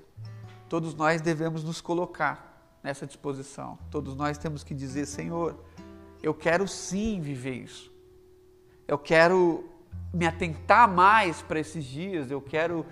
todos 0.67 0.93
nós 0.93 1.21
devemos 1.21 1.63
nos 1.63 1.81
colocar 1.81 2.47
nessa 2.83 3.05
disposição. 3.05 3.77
Todos 3.91 4.15
nós 4.15 4.37
temos 4.37 4.63
que 4.63 4.73
dizer: 4.73 5.05
Senhor, 5.05 5.55
eu 6.21 6.33
quero 6.33 6.67
sim 6.67 7.19
viver 7.19 7.55
isso. 7.55 7.91
Eu 8.87 8.97
quero 8.97 9.69
me 10.13 10.25
atentar 10.25 10.89
mais 10.89 11.41
para 11.41 11.59
esses 11.59 11.83
dias, 11.83 12.31
eu 12.31 12.41
quero 12.41 12.85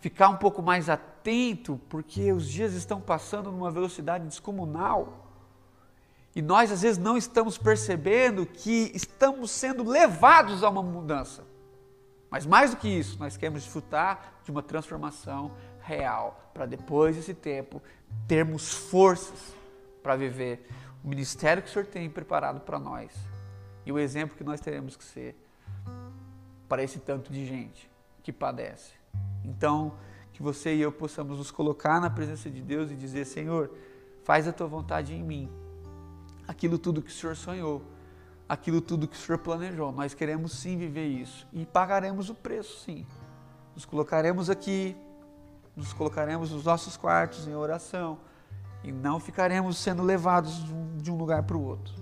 ficar 0.00 0.28
um 0.28 0.36
pouco 0.36 0.62
mais 0.62 0.88
atento, 0.88 1.80
porque 1.88 2.32
os 2.32 2.48
dias 2.48 2.74
estão 2.74 3.00
passando 3.00 3.50
numa 3.50 3.70
velocidade 3.70 4.26
descomunal. 4.26 5.26
E 6.36 6.42
nós 6.42 6.70
às 6.70 6.82
vezes 6.82 6.98
não 6.98 7.16
estamos 7.16 7.58
percebendo 7.58 8.46
que 8.46 8.92
estamos 8.94 9.50
sendo 9.50 9.82
levados 9.82 10.62
a 10.62 10.68
uma 10.68 10.82
mudança. 10.82 11.44
Mas 12.30 12.44
mais 12.44 12.72
do 12.72 12.76
que 12.76 12.88
isso, 12.88 13.18
nós 13.18 13.36
queremos 13.36 13.62
desfrutar 13.62 14.34
de 14.44 14.50
uma 14.50 14.62
transformação 14.62 15.52
real, 15.80 16.50
para 16.52 16.66
depois 16.66 17.16
desse 17.16 17.32
tempo 17.32 17.82
termos 18.26 18.72
forças 18.72 19.54
para 20.02 20.16
viver 20.16 20.68
o 21.02 21.08
ministério 21.08 21.62
que 21.62 21.68
o 21.68 21.72
Senhor 21.72 21.86
tem 21.86 22.08
preparado 22.10 22.60
para 22.60 22.78
nós 22.78 23.12
e 23.86 23.92
o 23.92 23.98
exemplo 23.98 24.36
que 24.36 24.44
nós 24.44 24.60
teremos 24.60 24.96
que 24.96 25.04
ser 25.04 25.34
para 26.68 26.82
esse 26.82 26.98
tanto 26.98 27.32
de 27.32 27.46
gente 27.46 27.90
que 28.22 28.32
padece. 28.32 28.92
Então, 29.42 29.94
que 30.32 30.42
você 30.42 30.74
e 30.74 30.80
eu 30.80 30.92
possamos 30.92 31.38
nos 31.38 31.50
colocar 31.50 32.00
na 32.00 32.10
presença 32.10 32.50
de 32.50 32.60
Deus 32.60 32.90
e 32.90 32.94
dizer: 32.94 33.24
Senhor, 33.24 33.70
faz 34.22 34.46
a 34.46 34.52
tua 34.52 34.66
vontade 34.66 35.14
em 35.14 35.22
mim. 35.22 35.50
Aquilo 36.46 36.78
tudo 36.78 37.02
que 37.02 37.10
o 37.10 37.14
Senhor 37.14 37.34
sonhou 37.34 37.82
aquilo 38.48 38.80
tudo 38.80 39.06
que 39.06 39.16
o 39.16 39.18
Senhor 39.18 39.38
planejou. 39.38 39.92
Nós 39.92 40.14
queremos 40.14 40.52
sim 40.52 40.76
viver 40.76 41.06
isso 41.06 41.46
e 41.52 41.66
pagaremos 41.66 42.30
o 42.30 42.34
preço, 42.34 42.80
sim. 42.84 43.06
Nos 43.74 43.84
colocaremos 43.84 44.48
aqui, 44.48 44.96
nos 45.76 45.92
colocaremos 45.92 46.50
nos 46.50 46.64
nossos 46.64 46.96
quartos 46.96 47.46
em 47.46 47.54
oração 47.54 48.18
e 48.82 48.90
não 48.90 49.20
ficaremos 49.20 49.78
sendo 49.78 50.02
levados 50.02 50.64
de 50.96 51.10
um 51.10 51.16
lugar 51.16 51.42
para 51.42 51.56
o 51.56 51.64
outro. 51.64 51.94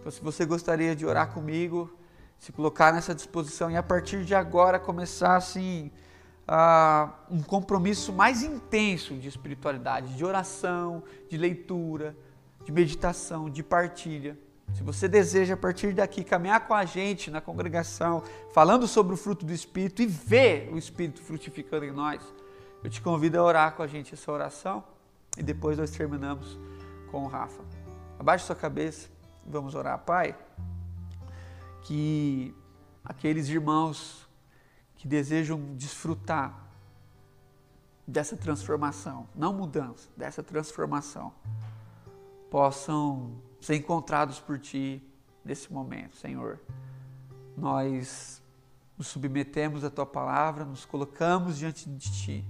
Então, 0.00 0.10
se 0.10 0.20
você 0.20 0.44
gostaria 0.44 0.96
de 0.96 1.04
orar 1.04 1.32
comigo, 1.32 1.90
se 2.38 2.52
colocar 2.52 2.92
nessa 2.92 3.14
disposição 3.14 3.70
e 3.70 3.76
a 3.76 3.82
partir 3.82 4.24
de 4.24 4.34
agora 4.34 4.78
começar 4.78 5.36
assim 5.36 5.90
um 7.30 7.42
compromisso 7.42 8.12
mais 8.12 8.42
intenso 8.42 9.14
de 9.14 9.28
espiritualidade, 9.28 10.14
de 10.14 10.24
oração, 10.24 11.02
de 11.30 11.36
leitura, 11.38 12.16
de 12.64 12.72
meditação, 12.72 13.48
de 13.48 13.62
partilha. 13.62 14.38
Se 14.72 14.82
você 14.82 15.06
deseja 15.06 15.54
a 15.54 15.56
partir 15.56 15.92
daqui 15.92 16.24
caminhar 16.24 16.66
com 16.66 16.74
a 16.74 16.84
gente 16.84 17.30
na 17.30 17.40
congregação, 17.40 18.22
falando 18.52 18.88
sobre 18.88 19.14
o 19.14 19.16
fruto 19.16 19.44
do 19.44 19.52
Espírito 19.52 20.02
e 20.02 20.06
ver 20.06 20.70
o 20.72 20.78
Espírito 20.78 21.22
frutificando 21.22 21.84
em 21.84 21.92
nós, 21.92 22.22
eu 22.82 22.90
te 22.90 23.00
convido 23.00 23.38
a 23.38 23.42
orar 23.42 23.76
com 23.76 23.82
a 23.82 23.86
gente 23.86 24.14
essa 24.14 24.32
oração 24.32 24.82
e 25.36 25.42
depois 25.42 25.78
nós 25.78 25.90
terminamos 25.90 26.58
com 27.10 27.24
o 27.24 27.28
Rafa. 27.28 27.62
Abaixe 28.18 28.46
sua 28.46 28.56
cabeça, 28.56 29.08
vamos 29.46 29.74
orar, 29.74 29.98
Pai. 29.98 30.36
Que 31.82 32.54
aqueles 33.04 33.48
irmãos 33.48 34.28
que 34.96 35.06
desejam 35.06 35.74
desfrutar 35.76 36.58
dessa 38.06 38.36
transformação, 38.36 39.28
não 39.34 39.52
mudança, 39.52 40.08
dessa 40.16 40.42
transformação, 40.42 41.32
possam 42.50 43.32
ser 43.62 43.76
encontrados 43.76 44.40
por 44.40 44.58
Ti 44.58 45.02
nesse 45.44 45.72
momento, 45.72 46.16
Senhor. 46.16 46.60
Nós 47.56 48.42
nos 48.98 49.06
submetemos 49.06 49.84
à 49.84 49.90
Tua 49.90 50.04
palavra, 50.04 50.64
nos 50.64 50.84
colocamos 50.84 51.58
diante 51.58 51.88
de 51.88 52.12
Ti, 52.12 52.44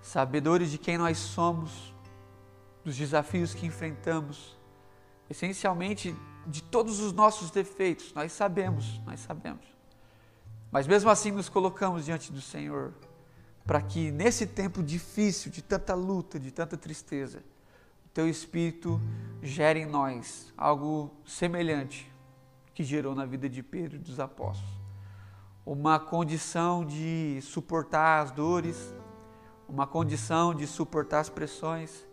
sabedores 0.00 0.70
de 0.70 0.78
quem 0.78 0.96
nós 0.96 1.18
somos, 1.18 1.94
dos 2.82 2.96
desafios 2.96 3.52
que 3.52 3.66
enfrentamos, 3.66 4.56
essencialmente 5.28 6.16
de 6.46 6.62
todos 6.62 7.00
os 7.00 7.12
nossos 7.12 7.50
defeitos, 7.50 8.14
nós 8.14 8.32
sabemos, 8.32 8.98
nós 9.04 9.20
sabemos. 9.20 9.66
Mas 10.70 10.86
mesmo 10.86 11.10
assim 11.10 11.30
nos 11.30 11.50
colocamos 11.50 12.06
diante 12.06 12.32
do 12.32 12.40
Senhor, 12.40 12.94
para 13.66 13.82
que 13.82 14.10
nesse 14.10 14.46
tempo 14.46 14.82
difícil, 14.82 15.52
de 15.52 15.60
tanta 15.60 15.94
luta, 15.94 16.40
de 16.40 16.50
tanta 16.50 16.78
tristeza, 16.78 17.42
teu 18.18 18.28
Espírito 18.28 19.00
gere 19.40 19.78
em 19.78 19.86
nós 19.86 20.52
algo 20.56 21.08
semelhante 21.24 22.12
que 22.74 22.82
gerou 22.82 23.14
na 23.14 23.24
vida 23.24 23.48
de 23.48 23.62
Pedro 23.62 23.94
e 23.94 24.00
dos 24.00 24.18
apóstolos. 24.18 24.74
Uma 25.64 26.00
condição 26.00 26.84
de 26.84 27.38
suportar 27.42 28.22
as 28.24 28.32
dores, 28.32 28.92
uma 29.68 29.86
condição 29.86 30.52
de 30.52 30.66
suportar 30.66 31.20
as 31.20 31.28
pressões 31.28 32.08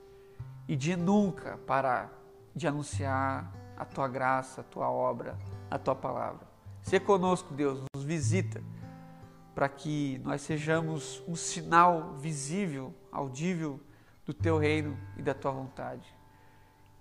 e 0.67 0.75
de 0.75 0.95
nunca 0.95 1.57
parar 1.65 2.13
de 2.55 2.67
anunciar 2.67 3.51
a 3.75 3.83
tua 3.83 4.07
graça, 4.07 4.61
a 4.61 4.63
tua 4.63 4.87
obra, 4.87 5.35
a 5.71 5.79
tua 5.79 5.95
palavra. 5.95 6.47
Se 6.83 6.99
conosco, 6.99 7.51
Deus, 7.51 7.81
nos 7.95 8.05
visita 8.05 8.61
para 9.55 9.67
que 9.67 10.21
nós 10.23 10.41
sejamos 10.41 11.23
um 11.27 11.35
sinal 11.35 12.13
visível, 12.19 12.93
audível 13.11 13.79
do 14.25 14.33
teu 14.33 14.57
reino 14.57 14.97
e 15.17 15.21
da 15.21 15.33
tua 15.33 15.51
vontade. 15.51 16.07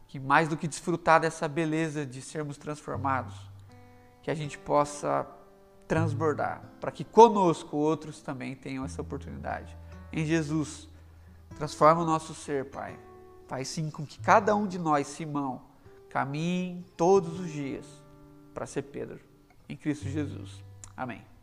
Que 0.07 0.21
mais 0.21 0.49
do 0.49 0.57
que 0.57 0.69
desfrutar 0.69 1.21
dessa 1.21 1.49
beleza 1.49 2.05
de 2.05 2.21
sermos 2.21 2.57
transformados, 2.57 3.35
que 4.23 4.31
a 4.31 4.35
gente 4.35 4.59
possa 4.59 5.27
transbordar, 5.89 6.63
para 6.81 6.93
que 6.93 7.05
conosco 7.05 7.77
outros 7.77 8.21
também 8.21 8.55
tenham 8.55 8.85
essa 8.85 9.03
oportunidade. 9.03 9.77
Em 10.13 10.25
Jesus, 10.25 10.89
transforma 11.57 12.03
o 12.03 12.07
nosso 12.07 12.35
ser, 12.35 12.71
Pai. 12.71 12.99
Faz 13.47 13.69
sim 13.69 13.91
com 13.91 14.07
que 14.07 14.19
cada 14.21 14.55
um 14.55 14.67
de 14.67 14.79
nós, 14.79 15.07
Simão, 15.07 15.63
caminhe 16.09 16.85
todos 16.97 17.41
os 17.41 17.51
dias 17.51 17.87
para 18.55 18.67
ser 18.67 18.83
Pedro 18.83 19.21
em 19.69 19.77
Cristo 19.77 20.09
Jesus. 20.09 20.63
Amém. 20.97 21.34